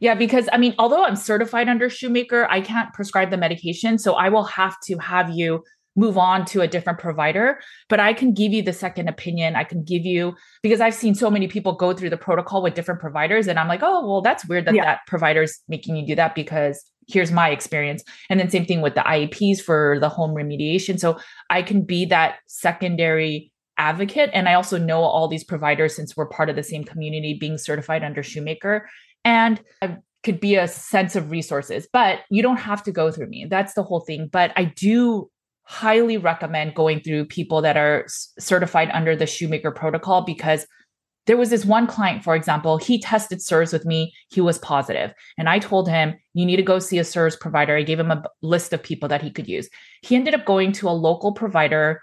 [0.00, 3.98] Yeah, because I mean, although I'm certified under Shoemaker, I can't prescribe the medication.
[3.98, 5.62] So I will have to have you
[5.94, 7.60] move on to a different provider.
[7.88, 9.56] But I can give you the second opinion.
[9.56, 12.74] I can give you, because I've seen so many people go through the protocol with
[12.74, 13.46] different providers.
[13.46, 14.84] And I'm like, oh, well, that's weird that yeah.
[14.84, 18.02] that provider's making you do that because here's my experience.
[18.28, 20.98] And then same thing with the IEPs for the home remediation.
[20.98, 21.18] So
[21.50, 24.30] I can be that secondary advocate.
[24.32, 27.58] And I also know all these providers since we're part of the same community being
[27.58, 28.88] certified under Shoemaker.
[29.24, 33.28] And I could be a sense of resources, but you don't have to go through
[33.28, 33.46] me.
[33.48, 34.28] That's the whole thing.
[34.30, 35.30] But I do
[35.64, 38.06] highly recommend going through people that are
[38.38, 40.66] certified under the Shoemaker protocol because
[41.26, 44.12] there was this one client, for example, he tested CIRS with me.
[44.28, 45.12] He was positive.
[45.38, 47.76] And I told him, you need to go see a CIRS provider.
[47.76, 49.68] I gave him a list of people that he could use.
[50.02, 52.00] He ended up going to a local provider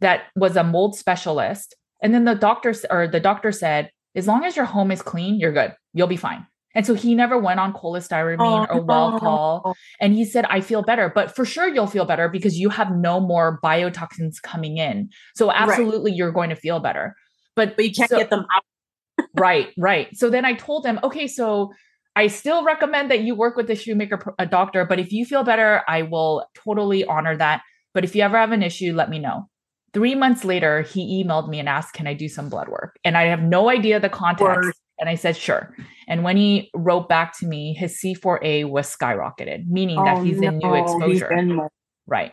[0.00, 1.74] that was a mold specialist.
[2.02, 5.38] And then the doctor or the doctor said, as long as your home is clean,
[5.38, 5.74] you're good.
[5.94, 6.46] You'll be fine.
[6.74, 9.64] And so he never went on cholestyramine oh, or Welchol.
[9.64, 9.74] No.
[10.00, 12.92] And he said, I feel better, but for sure you'll feel better because you have
[12.92, 15.10] no more biotoxins coming in.
[15.34, 16.18] So absolutely right.
[16.18, 17.16] you're going to feel better.
[17.60, 19.26] But, but you can't so, get them out.
[19.34, 20.08] right, right.
[20.16, 21.72] So then I told him, okay, so
[22.16, 25.44] I still recommend that you work with the shoemaker a doctor, but if you feel
[25.44, 27.62] better, I will totally honor that.
[27.92, 29.48] But if you ever have an issue, let me know.
[29.92, 32.96] Three months later, he emailed me and asked, Can I do some blood work?
[33.04, 34.80] And I have no idea the context.
[34.98, 35.74] And I said, Sure.
[36.08, 40.38] And when he wrote back to me, his C4A was skyrocketed, meaning oh, that he's
[40.38, 41.32] no, in new exposure.
[41.32, 41.60] In
[42.06, 42.32] right.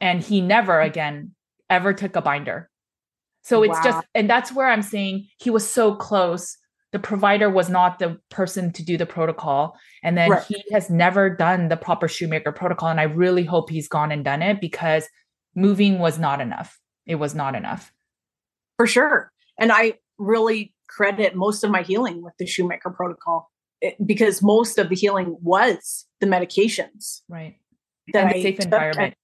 [0.00, 1.34] And he never again
[1.70, 2.67] ever took a binder.
[3.48, 3.82] So it's wow.
[3.84, 6.56] just, and that's where I'm saying he was so close.
[6.92, 9.76] The provider was not the person to do the protocol.
[10.02, 10.42] And then right.
[10.42, 12.88] he has never done the proper shoemaker protocol.
[12.88, 15.08] And I really hope he's gone and done it because
[15.54, 16.78] moving was not enough
[17.08, 17.90] it was not enough.
[18.76, 19.32] For sure.
[19.58, 24.78] And I really credit most of my healing with the shoemaker protocol it, because most
[24.78, 27.22] of the healing was the medications.
[27.28, 27.56] Right.
[28.12, 29.14] That and the safe environment.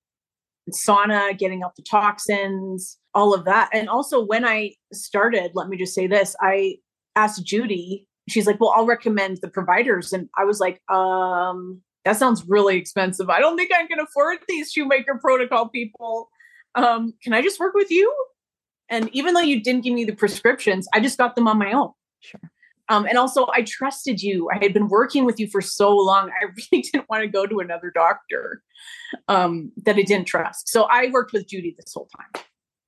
[0.72, 3.70] Sauna, getting out the toxins, all of that.
[3.72, 6.76] And also when I started, let me just say this, I
[7.16, 10.12] asked Judy, she's like, well, I'll recommend the providers.
[10.12, 13.30] And I was like, um, that sounds really expensive.
[13.30, 16.28] I don't think I can afford these shoemaker protocol people.
[16.74, 18.14] Um, can I just work with you?
[18.88, 21.72] And even though you didn't give me the prescriptions, I just got them on my
[21.72, 21.92] own.
[22.20, 22.40] Sure.
[22.88, 24.48] Um, and also, I trusted you.
[24.52, 26.30] I had been working with you for so long.
[26.30, 28.62] I really didn't want to go to another doctor
[29.28, 30.68] um, that I didn't trust.
[30.68, 32.44] So I worked with Judy this whole time.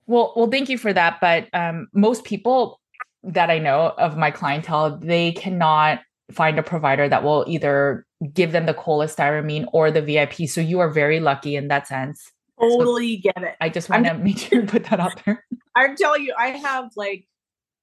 [0.07, 1.19] Well, well, thank you for that.
[1.21, 2.81] But um, most people
[3.23, 8.53] that I know of my clientele, they cannot find a provider that will either give
[8.53, 10.49] them the cholestyramine or the VIP.
[10.49, 12.31] So you are very lucky in that sense.
[12.61, 13.57] Totally so get it.
[13.61, 15.45] I just want to make sure you put that out there.
[15.75, 17.27] I'm telling you, I have like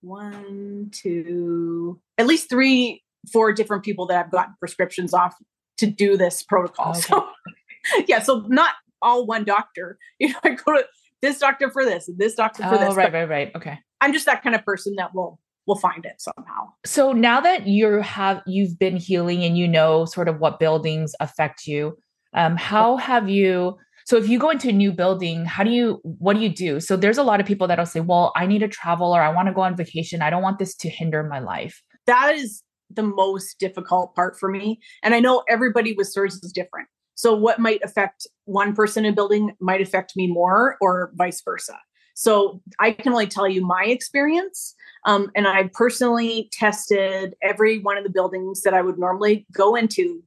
[0.04, 5.36] one, two, at least three, four different people that I've gotten prescriptions off
[5.78, 6.92] to do this protocol.
[6.92, 7.02] Okay.
[7.02, 7.28] So
[8.08, 9.98] yeah, so not all one doctor.
[10.20, 10.86] You know, I go to
[11.22, 12.82] this doctor for this and this doctor for this.
[12.82, 12.96] oh, this.
[12.96, 13.52] Right, right, right.
[13.56, 13.80] Okay.
[14.02, 16.72] I'm just that kind of person that will will find it somehow.
[16.86, 21.16] So now that you have you've been healing and you know sort of what buildings
[21.20, 21.98] affect you,
[22.34, 26.00] um, how have you so if you go into a new building, how do you
[26.04, 26.80] what do you do?
[26.80, 29.30] So there's a lot of people that'll say, "Well, I need to travel or I
[29.34, 30.22] want to go on vacation.
[30.22, 34.50] I don't want this to hinder my life." That is the most difficult part for
[34.50, 36.88] me, and I know everybody with CIRS is different.
[37.16, 41.42] So what might affect one person in a building might affect me more or vice
[41.44, 41.78] versa.
[42.16, 44.76] So I can only tell you my experience.
[45.06, 49.76] Um, and I personally tested every one of the buildings that I would normally go
[49.76, 50.24] into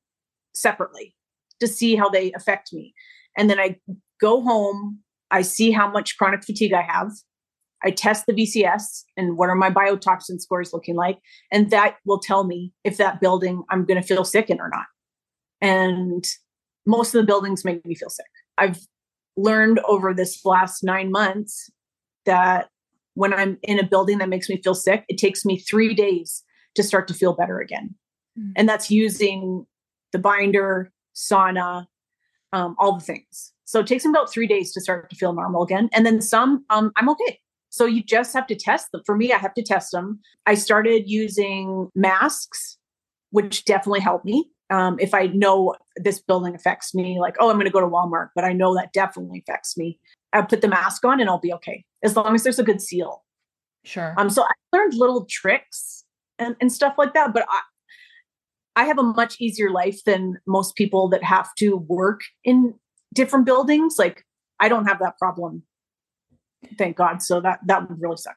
[0.54, 1.14] separately
[1.60, 2.94] to see how they affect me.
[3.36, 3.76] And then I
[4.20, 7.12] go home, I see how much chronic fatigue I have.
[7.84, 11.18] I test the VCS and what are my biotoxin scores looking like.
[11.52, 14.70] And that will tell me if that building I'm going to feel sick in or
[14.70, 14.86] not.
[15.60, 16.24] And
[16.86, 18.26] most of the buildings make me feel sick.
[18.58, 18.80] I've
[19.36, 21.70] learned over this last nine months
[22.24, 22.68] that
[23.14, 26.42] when I'm in a building that makes me feel sick, it takes me three days
[26.74, 27.94] to start to feel better again.
[28.38, 28.52] Mm-hmm.
[28.56, 29.66] And that's using
[30.12, 31.86] the binder, sauna,
[32.56, 33.52] um, all the things.
[33.64, 35.90] So it takes me about three days to start to feel normal again.
[35.92, 37.40] And then some, um, I'm okay.
[37.68, 39.02] So you just have to test them.
[39.04, 40.20] For me, I have to test them.
[40.46, 42.78] I started using masks,
[43.30, 44.48] which definitely helped me.
[44.70, 47.86] Um, if I know this building affects me, like, oh, I'm going to go to
[47.86, 50.00] Walmart, but I know that definitely affects me.
[50.32, 52.80] I put the mask on and I'll be okay as long as there's a good
[52.80, 53.24] seal.
[53.84, 54.14] Sure.
[54.16, 56.04] Um, so I learned little tricks
[56.38, 57.60] and, and stuff like that, but I,
[58.76, 62.74] I have a much easier life than most people that have to work in
[63.14, 63.96] different buildings.
[63.98, 64.24] Like
[64.60, 65.62] I don't have that problem.
[66.78, 67.22] Thank God.
[67.22, 68.36] So that that would really suck.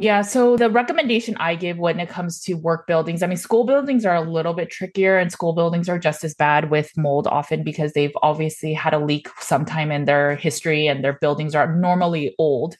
[0.00, 0.22] Yeah.
[0.22, 4.06] So the recommendation I give when it comes to work buildings, I mean, school buildings
[4.06, 7.64] are a little bit trickier, and school buildings are just as bad with mold often
[7.64, 12.32] because they've obviously had a leak sometime in their history and their buildings are normally
[12.38, 12.76] old.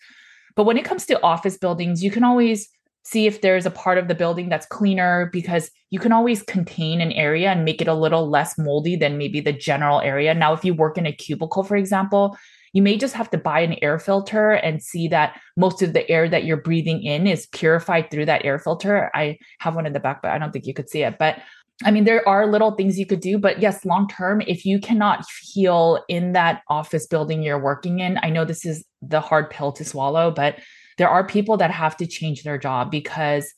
[0.54, 2.68] But when it comes to office buildings, you can always
[3.10, 7.00] see if there's a part of the building that's cleaner because you can always contain
[7.00, 10.34] an area and make it a little less moldy than maybe the general area.
[10.34, 12.36] Now, if you work in a cubicle, for example,
[12.74, 16.08] you may just have to buy an air filter and see that most of the
[16.10, 19.10] air that you're breathing in is purified through that air filter.
[19.14, 21.16] I have one in the back, but I don't think you could see it.
[21.18, 21.38] But
[21.84, 24.80] I mean, there are little things you could do, but yes, long term, if you
[24.80, 29.48] cannot heal in that office building you're working in, I know this is the hard
[29.48, 30.56] pill to swallow, but
[30.98, 33.52] there are people that have to change their job because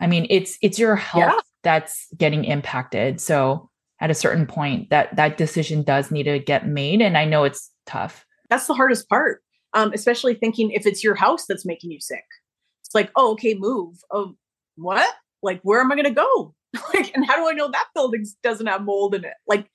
[0.00, 1.40] I mean it's it's your health yeah.
[1.62, 3.20] that's getting impacted.
[3.20, 3.68] So
[4.00, 7.44] at a certain point that that decision does need to get made and I know
[7.44, 8.24] it's tough.
[8.48, 9.42] That's the hardest part.
[9.74, 12.24] Um, especially thinking if it's your house that's making you sick.
[12.86, 13.98] It's like, oh, okay, move.
[14.10, 14.34] Oh,
[14.76, 15.06] what?
[15.42, 16.54] Like, where am I going to go?
[16.94, 19.34] like, and how do I know that building doesn't have mold in it?
[19.46, 19.68] Like,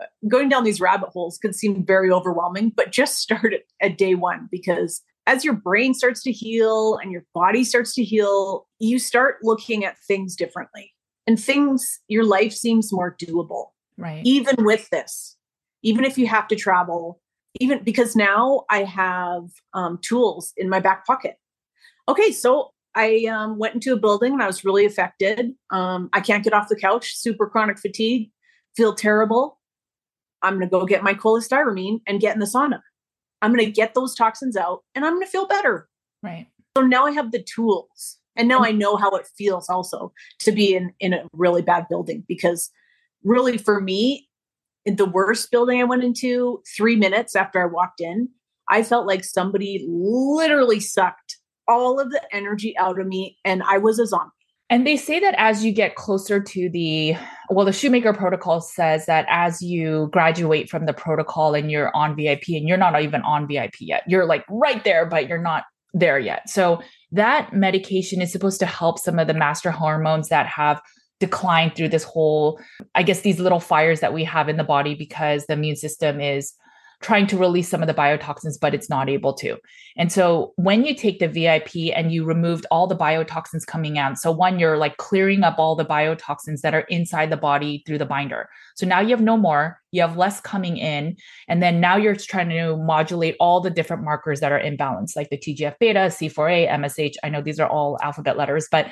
[0.00, 3.98] uh, going down these rabbit holes could seem very overwhelming, but just start at, at
[3.98, 8.66] day one because as your brain starts to heal and your body starts to heal,
[8.78, 10.92] you start looking at things differently.
[11.26, 13.68] And things, your life seems more doable.
[13.96, 14.20] Right.
[14.24, 15.36] Even with this,
[15.82, 17.20] even if you have to travel,
[17.60, 21.36] even because now I have um, tools in my back pocket.
[22.08, 25.52] Okay, so I um, went into a building and I was really affected.
[25.70, 28.30] Um, I can't get off the couch, super chronic fatigue,
[28.76, 29.58] feel terrible.
[30.42, 32.80] I'm going to go get my cholestyramine and get in the sauna.
[33.44, 35.86] I'm going to get those toxins out and I'm going to feel better.
[36.22, 36.46] Right.
[36.78, 40.50] So now I have the tools and now I know how it feels also to
[40.50, 42.70] be in, in a really bad building because
[43.22, 44.30] really for me,
[44.86, 48.30] in the worst building I went into, three minutes after I walked in,
[48.70, 51.36] I felt like somebody literally sucked
[51.68, 54.30] all of the energy out of me and I was a zombie.
[54.70, 57.14] And they say that as you get closer to the,
[57.50, 62.16] well, the Shoemaker protocol says that as you graduate from the protocol and you're on
[62.16, 65.64] VIP and you're not even on VIP yet, you're like right there, but you're not
[65.92, 66.48] there yet.
[66.48, 66.82] So
[67.12, 70.80] that medication is supposed to help some of the master hormones that have
[71.20, 72.60] declined through this whole,
[72.94, 76.20] I guess, these little fires that we have in the body because the immune system
[76.20, 76.52] is
[77.04, 79.58] trying to release some of the biotoxins, but it's not able to.
[79.94, 84.16] And so when you take the VIP and you removed all the biotoxins coming out,
[84.16, 87.98] so one, you're like clearing up all the biotoxins that are inside the body through
[87.98, 88.48] the binder.
[88.74, 91.16] So now you have no more, you have less coming in.
[91.46, 95.28] And then now you're trying to modulate all the different markers that are imbalanced, like
[95.28, 97.16] the TGF beta, C4A, MSH.
[97.22, 98.86] I know these are all alphabet letters, but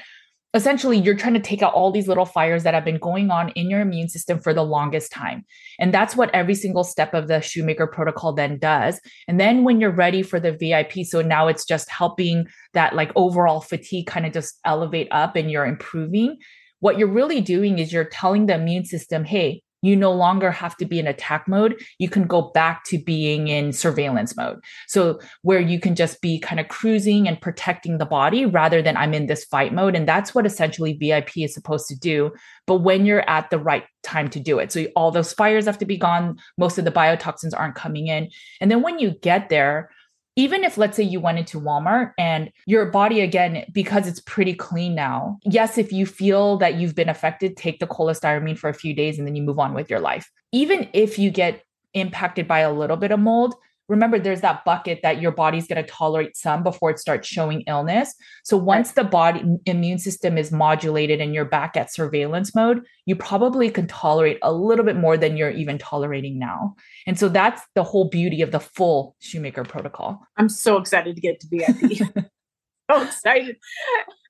[0.55, 3.49] essentially you're trying to take out all these little fires that have been going on
[3.51, 5.45] in your immune system for the longest time.
[5.79, 9.01] And that's what every single step of the Shoemaker protocol then does.
[9.27, 13.13] And then when you're ready for the VIP, so now it's just helping that like
[13.17, 16.37] overall fatigue kind of just elevate up and you're improving.
[16.81, 20.77] What you're really doing is you're telling the immune system, hey, you no longer have
[20.79, 21.83] to be in attack mode.
[21.99, 24.61] You can go back to being in surveillance mode.
[24.87, 28.97] So, where you can just be kind of cruising and protecting the body rather than
[28.97, 29.95] I'm in this fight mode.
[29.95, 32.33] And that's what essentially VIP is supposed to do.
[32.67, 34.73] But when you're at the right time to do it.
[34.73, 36.39] So, all those fires have to be gone.
[36.57, 38.31] Most of the biotoxins aren't coming in.
[38.61, 39.91] And then when you get there,
[40.37, 44.55] even if let's say you went into Walmart and your body again because it's pretty
[44.55, 45.39] clean now.
[45.45, 49.19] Yes, if you feel that you've been affected, take the cholestyramine for a few days
[49.19, 50.31] and then you move on with your life.
[50.53, 51.63] Even if you get
[51.95, 53.55] impacted by a little bit of mold,
[53.89, 57.63] remember there's that bucket that your body's going to tolerate some before it starts showing
[57.63, 58.15] illness.
[58.45, 63.17] So once the body immune system is modulated and you're back at surveillance mode you
[63.17, 66.75] probably can tolerate a little bit more than you're even tolerating now.
[67.07, 70.21] And so that's the whole beauty of the full shoemaker protocol.
[70.37, 72.27] I'm so excited to get to vip
[72.91, 73.57] so excited.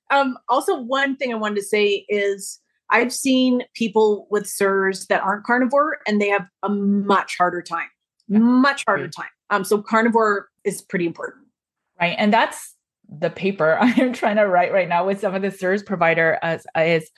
[0.09, 5.23] Um also one thing i wanted to say is I've seen people with CIRS that
[5.23, 7.87] aren't carnivore and they have a much harder time,
[8.27, 9.29] much harder time.
[9.53, 11.45] Um, so carnivore is pretty important.
[12.01, 12.15] Right.
[12.17, 12.75] And that's
[13.07, 16.65] the paper I'm trying to write right now with some of the service provider as,
[16.75, 17.09] is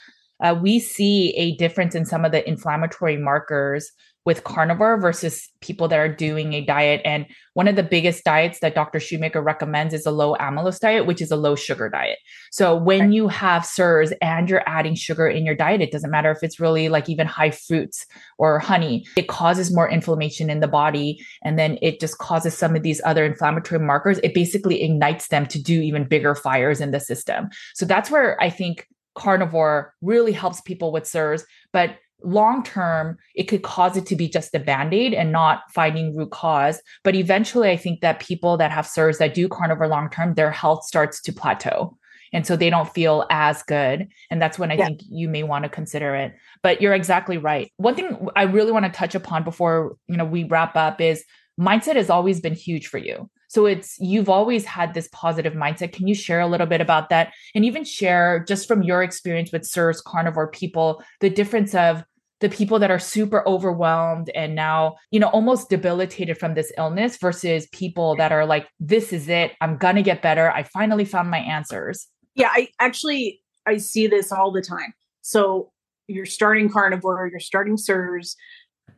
[0.43, 3.89] uh, we see a difference in some of the inflammatory markers
[4.25, 6.99] with carnivore versus people that are doing a diet.
[7.05, 8.99] And one of the biggest diets that Dr.
[8.99, 12.17] Shoemaker recommends is a low amylose diet, which is a low sugar diet.
[12.51, 16.31] So when you have CIRS and you're adding sugar in your diet, it doesn't matter
[16.31, 18.05] if it's really like even high fruits
[18.39, 21.23] or honey, it causes more inflammation in the body.
[21.43, 24.19] And then it just causes some of these other inflammatory markers.
[24.23, 27.49] It basically ignites them to do even bigger fires in the system.
[27.75, 31.43] So that's where I think carnivore really helps people with CIRS.
[31.71, 35.63] But long term, it could cause it to be just a band aid and not
[35.71, 36.81] finding root cause.
[37.03, 40.51] But eventually, I think that people that have CIRS that do carnivore long term, their
[40.51, 41.97] health starts to plateau.
[42.33, 44.09] And so they don't feel as good.
[44.29, 44.87] And that's when I yeah.
[44.87, 46.35] think you may want to consider it.
[46.63, 47.71] But you're exactly right.
[47.77, 51.23] One thing I really want to touch upon before you know we wrap up is
[51.59, 53.29] mindset has always been huge for you.
[53.47, 55.93] So it's you've always had this positive mindset.
[55.93, 57.33] Can you share a little bit about that?
[57.53, 62.03] And even share just from your experience with CIRS carnivore people, the difference of
[62.41, 67.17] the people that are super overwhelmed and now, you know, almost debilitated from this illness
[67.17, 69.53] versus people that are like, this is it.
[69.61, 70.51] I'm going to get better.
[70.51, 72.07] I finally found my answers.
[72.35, 74.93] Yeah, I actually I see this all the time.
[75.21, 75.71] So
[76.07, 78.35] you're starting carnivore, you're starting CIRS,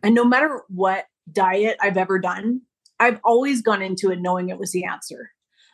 [0.04, 2.62] and no matter what diet I've ever done,
[3.00, 5.32] I've always gone into it knowing it was the answer.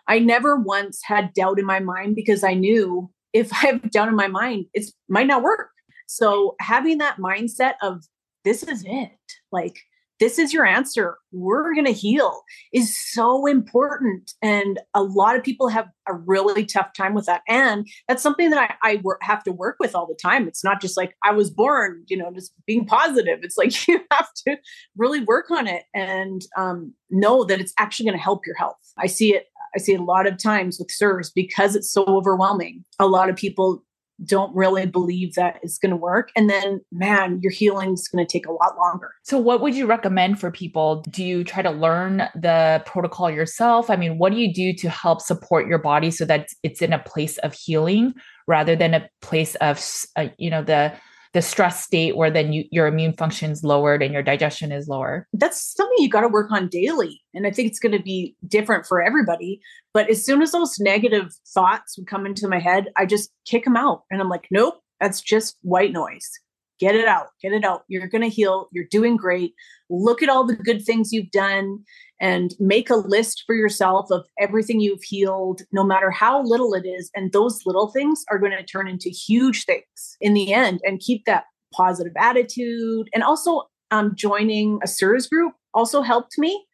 [0.08, 4.10] I never once had doubt in my mind because I knew if I have doubt
[4.10, 5.70] in my mind, it might not work.
[6.14, 8.04] So having that mindset of
[8.44, 9.12] this is it,
[9.52, 9.80] like
[10.20, 14.32] this is your answer, we're going to heal is so important.
[14.42, 17.42] And a lot of people have a really tough time with that.
[17.48, 20.48] And that's something that I, I have to work with all the time.
[20.48, 23.40] It's not just like I was born, you know, just being positive.
[23.42, 24.58] It's like you have to
[24.96, 28.78] really work on it and um, know that it's actually going to help your health.
[29.00, 32.86] I see it I see a lot of times with CIRS because it's so overwhelming.
[33.00, 33.84] A lot of people
[34.26, 36.32] don't really believe that it's going to work.
[36.36, 39.12] And then, man, your healing is going to take a lot longer.
[39.24, 41.04] So, what would you recommend for people?
[41.10, 43.90] Do you try to learn the protocol yourself?
[43.90, 46.94] I mean, what do you do to help support your body so that it's in
[46.94, 48.14] a place of healing
[48.48, 49.84] rather than a place of,
[50.16, 50.94] uh, you know, the
[51.34, 54.88] the stress state where then you, your immune function is lowered and your digestion is
[54.88, 55.28] lower.
[55.34, 57.22] That's something you got to work on daily.
[57.34, 59.60] And I think it's going to be different for everybody.
[59.94, 63.64] But as soon as those negative thoughts would come into my head, I just kick
[63.64, 64.04] them out.
[64.10, 66.30] And I'm like, nope, that's just white noise.
[66.80, 67.84] Get it out, get it out.
[67.88, 68.68] You're going to heal.
[68.72, 69.54] You're doing great.
[69.90, 71.80] Look at all the good things you've done
[72.20, 76.86] and make a list for yourself of everything you've healed, no matter how little it
[76.86, 77.12] is.
[77.16, 81.00] And those little things are going to turn into huge things in the end and
[81.00, 83.10] keep that positive attitude.
[83.14, 86.66] And also, um, joining a CIRS group also helped me.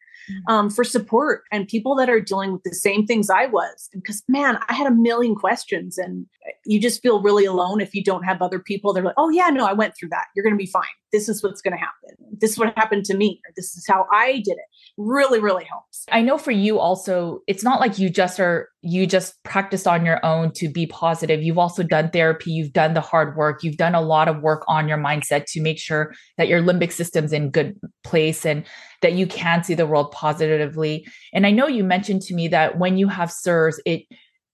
[0.48, 3.88] Um, for support and people that are dealing with the same things I was.
[3.92, 6.26] Because, man, I had a million questions, and
[6.64, 8.92] you just feel really alone if you don't have other people.
[8.92, 10.26] They're like, oh, yeah, no, I went through that.
[10.34, 10.82] You're going to be fine.
[11.12, 12.16] This is what's going to happen.
[12.40, 13.40] This is what happened to me.
[13.46, 14.68] Or this is how I did it.
[14.96, 16.04] Really, really helps.
[16.12, 20.04] I know for you also, it's not like you just are, you just practiced on
[20.04, 21.42] your own to be positive.
[21.42, 24.64] You've also done therapy, you've done the hard work, you've done a lot of work
[24.68, 28.64] on your mindset to make sure that your limbic system's in good place and
[29.02, 31.06] that you can see the world positively.
[31.32, 34.02] And I know you mentioned to me that when you have CIRS, it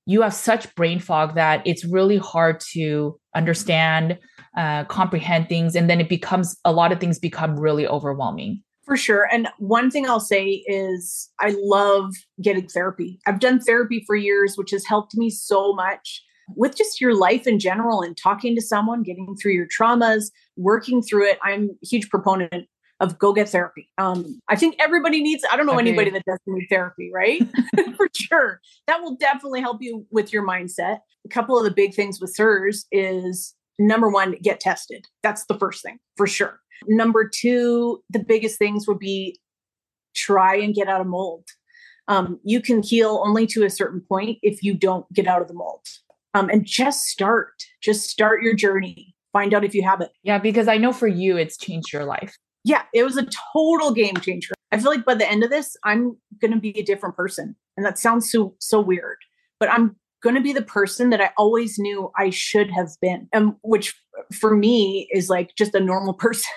[0.08, 4.18] you have such brain fog that it's really hard to understand,
[4.56, 8.62] uh, comprehend things, and then it becomes a lot of things become really overwhelming.
[8.84, 9.28] For sure.
[9.32, 13.18] And one thing I'll say is I love getting therapy.
[13.26, 16.22] I've done therapy for years, which has helped me so much
[16.54, 21.02] with just your life in general and talking to someone, getting through your traumas, working
[21.02, 21.40] through it.
[21.42, 22.68] I'm a huge proponent
[23.00, 23.90] of go get therapy.
[23.98, 27.42] Um, I think everybody needs, I don't know anybody that doesn't need therapy, right?
[27.96, 28.60] For sure.
[28.86, 31.00] That will definitely help you with your mindset.
[31.24, 35.04] A couple of the big things with CIRS is number one, get tested.
[35.22, 36.60] That's the first thing for sure.
[36.86, 39.38] Number two, the biggest things would be
[40.14, 41.44] try and get out of mold.
[42.08, 45.48] Um, you can heal only to a certain point if you don't get out of
[45.48, 45.84] the mold.
[46.34, 49.14] Um, and just start, just start your journey.
[49.32, 50.10] Find out if you have it.
[50.22, 52.36] Yeah, because I know for you, it's changed your life
[52.66, 54.52] yeah, it was a total game changer.
[54.72, 57.54] I feel like by the end of this, I'm going to be a different person.
[57.76, 59.18] And that sounds so so weird,
[59.60, 63.28] but I'm going to be the person that I always knew I should have been.
[63.32, 63.94] And which
[64.34, 66.50] for me is like just a normal person,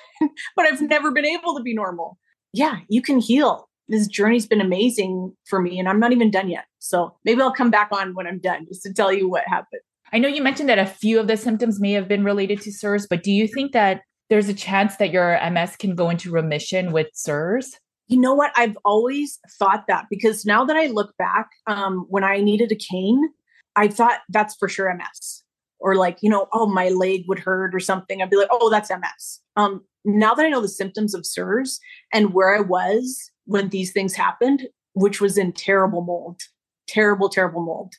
[0.55, 2.17] but I've never been able to be normal.
[2.53, 3.69] Yeah, you can heal.
[3.87, 6.65] This journey's been amazing for me and I'm not even done yet.
[6.79, 9.81] So maybe I'll come back on when I'm done just to tell you what happened.
[10.11, 12.71] I know you mentioned that a few of the symptoms may have been related to
[12.71, 16.31] CIRS, but do you think that there's a chance that your MS can go into
[16.31, 17.75] remission with CIRS?
[18.07, 18.51] You know what?
[18.55, 22.75] I've always thought that because now that I look back, um, when I needed a
[22.75, 23.29] cane,
[23.75, 25.43] I thought that's for sure MS.
[25.79, 28.21] Or like, you know, oh, my leg would hurt or something.
[28.21, 29.39] I'd be like, oh, that's MS.
[29.55, 31.79] Um, now that I know the symptoms of CIRS
[32.13, 36.41] and where I was when these things happened, which was in terrible mold,
[36.87, 37.93] terrible, terrible mold.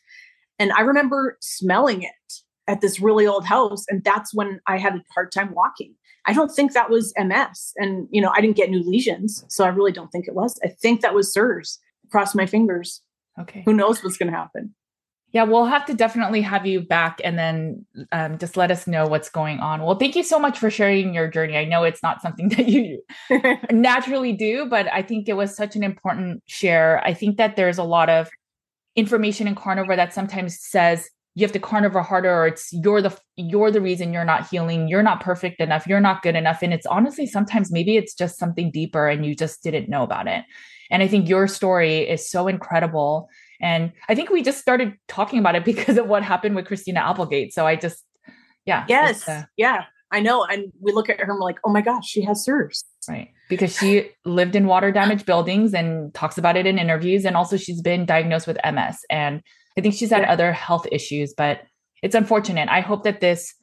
[0.59, 2.33] And I remember smelling it
[2.69, 3.85] at this really old house.
[3.89, 5.95] And that's when I had a hard time walking.
[6.27, 7.73] I don't think that was MS.
[7.77, 9.45] And, you know, I didn't get new lesions.
[9.49, 10.59] So I really don't think it was.
[10.65, 11.79] I think that was CIRS.
[12.11, 13.03] Cross my fingers.
[13.41, 13.63] Okay.
[13.65, 14.75] Who knows what's going to happen?
[15.33, 19.07] Yeah, we'll have to definitely have you back and then um, just let us know
[19.07, 19.81] what's going on.
[19.81, 21.57] Well, thank you so much for sharing your journey.
[21.57, 23.03] I know it's not something that you
[23.71, 27.01] naturally do, but I think it was such an important share.
[27.05, 28.29] I think that there's a lot of
[28.97, 31.09] information in carnivore that sometimes says
[31.41, 34.89] you have to carnivore harder or it's you're the you're the reason you're not healing.
[34.89, 35.87] You're not perfect enough.
[35.87, 36.63] You're not good enough.
[36.63, 40.29] And it's honestly sometimes maybe it's just something deeper and you just didn't know about
[40.29, 40.45] it.
[40.91, 43.29] And i think your story is so incredible.
[43.61, 47.01] And i think we just started talking about it because of what happened with christina
[47.01, 47.55] applegate.
[47.55, 48.05] So i just
[48.67, 49.27] yeah yes.
[49.29, 49.85] uh, yeah.
[50.13, 50.45] I know.
[50.45, 53.31] And we look at her and we're like oh my gosh she has CIRS right.
[53.49, 57.25] Because she lived in water damaged buildings and talks about it in interviews.
[57.25, 59.43] And also she's been diagnosed with ms and
[59.77, 60.33] I think she's had yeah.
[60.33, 61.63] other health issues, but
[62.03, 62.69] it's unfortunate.
[62.69, 63.55] I hope that this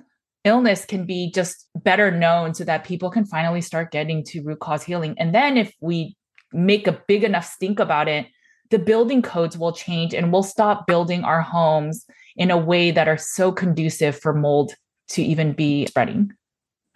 [0.43, 4.59] illness can be just better known so that people can finally start getting to root
[4.59, 5.15] cause healing.
[5.17, 6.15] And then if we
[6.53, 8.27] make a big enough stink about it,
[8.69, 12.05] the building codes will change and we'll stop building our homes
[12.35, 14.73] in a way that are so conducive for mold
[15.09, 16.31] to even be spreading.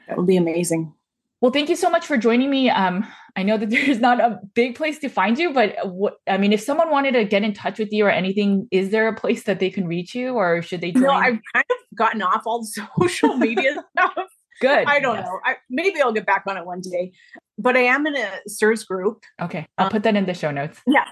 [0.07, 0.93] That would be amazing.
[1.39, 2.70] Well, thank you so much for joining me.
[2.70, 6.38] Um, I know that there's not a big place to find you, but what, I
[6.38, 9.15] mean, if someone wanted to get in touch with you or anything, is there a
[9.15, 10.91] place that they can reach you, or should they?
[10.91, 11.03] Join?
[11.03, 12.63] No, I've kind of gotten off all
[12.99, 14.27] social media stuff.
[14.59, 14.86] Good.
[14.86, 15.25] I don't yes.
[15.25, 15.39] know.
[15.43, 17.13] I, maybe I'll get back on it one day.
[17.57, 19.23] But I am in a CIRS group.
[19.41, 20.82] Okay, I'll um, put that in the show notes.
[20.86, 21.05] Yeah,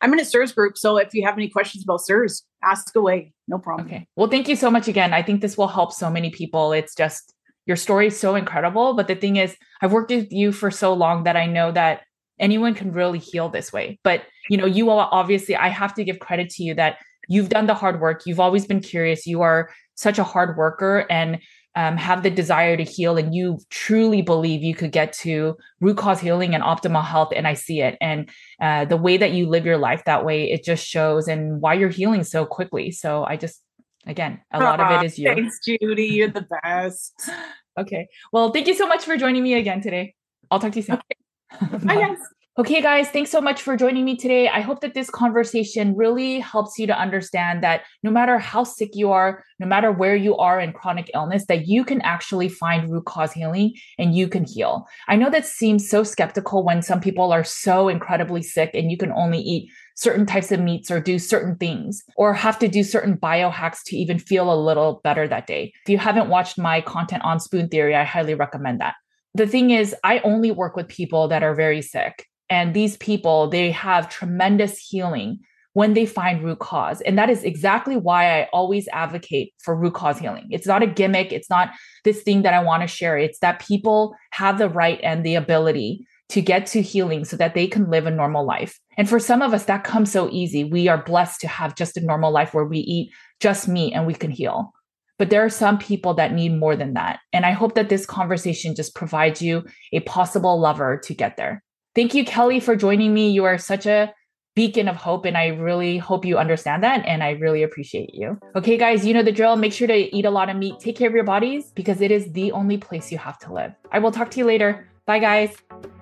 [0.00, 0.76] I'm in a CIRS group.
[0.76, 3.32] So if you have any questions about CIRS, ask away.
[3.48, 3.86] No problem.
[3.86, 4.06] Okay.
[4.16, 5.14] Well, thank you so much again.
[5.14, 6.72] I think this will help so many people.
[6.72, 7.34] It's just
[7.66, 8.94] your story is so incredible.
[8.94, 12.02] But the thing is, I've worked with you for so long that I know that
[12.38, 13.98] anyone can really heal this way.
[14.02, 16.98] But you know, you all obviously, I have to give credit to you that
[17.28, 18.22] you've done the hard work.
[18.26, 19.26] You've always been curious.
[19.26, 21.38] You are such a hard worker and
[21.74, 25.96] um, have the desire to heal, and you truly believe you could get to root
[25.96, 27.32] cause healing and optimal health.
[27.34, 27.96] And I see it.
[28.00, 28.28] And
[28.60, 31.74] uh, the way that you live your life that way, it just shows, and why
[31.74, 32.90] you're healing so quickly.
[32.90, 33.62] So I just
[34.06, 35.28] again, a lot of it is you.
[35.28, 36.06] Thanks, Judy.
[36.06, 37.30] You're the best.
[37.78, 38.08] okay.
[38.32, 40.14] Well, thank you so much for joining me again today.
[40.50, 40.96] I'll talk to you soon.
[40.96, 41.06] Okay.
[41.54, 42.18] Ah, Bye, guys.
[42.58, 44.46] Okay, guys, thanks so much for joining me today.
[44.46, 48.90] I hope that this conversation really helps you to understand that no matter how sick
[48.92, 52.92] you are, no matter where you are in chronic illness, that you can actually find
[52.92, 54.86] root cause healing and you can heal.
[55.08, 58.98] I know that seems so skeptical when some people are so incredibly sick and you
[58.98, 62.82] can only eat certain types of meats or do certain things or have to do
[62.82, 65.72] certain biohacks to even feel a little better that day.
[65.84, 68.94] If you haven't watched my content on spoon theory, I highly recommend that.
[69.34, 73.48] The thing is, I only work with people that are very sick and these people,
[73.48, 75.40] they have tremendous healing
[75.72, 77.00] when they find root cause.
[77.00, 80.48] And that is exactly why I always advocate for root cause healing.
[80.50, 81.70] It's not a gimmick, it's not
[82.04, 83.16] this thing that I want to share.
[83.16, 87.54] It's that people have the right and the ability to get to healing so that
[87.54, 88.80] they can live a normal life.
[88.96, 90.64] And for some of us, that comes so easy.
[90.64, 94.06] We are blessed to have just a normal life where we eat just meat and
[94.06, 94.72] we can heal.
[95.18, 97.20] But there are some people that need more than that.
[97.34, 101.62] And I hope that this conversation just provides you a possible lever to get there.
[101.94, 103.30] Thank you, Kelly, for joining me.
[103.30, 104.14] You are such a
[104.54, 107.04] beacon of hope, and I really hope you understand that.
[107.06, 108.38] And I really appreciate you.
[108.56, 109.56] Okay, guys, you know the drill.
[109.56, 112.10] Make sure to eat a lot of meat, take care of your bodies, because it
[112.10, 113.72] is the only place you have to live.
[113.92, 114.88] I will talk to you later.
[115.04, 116.01] Bye, guys.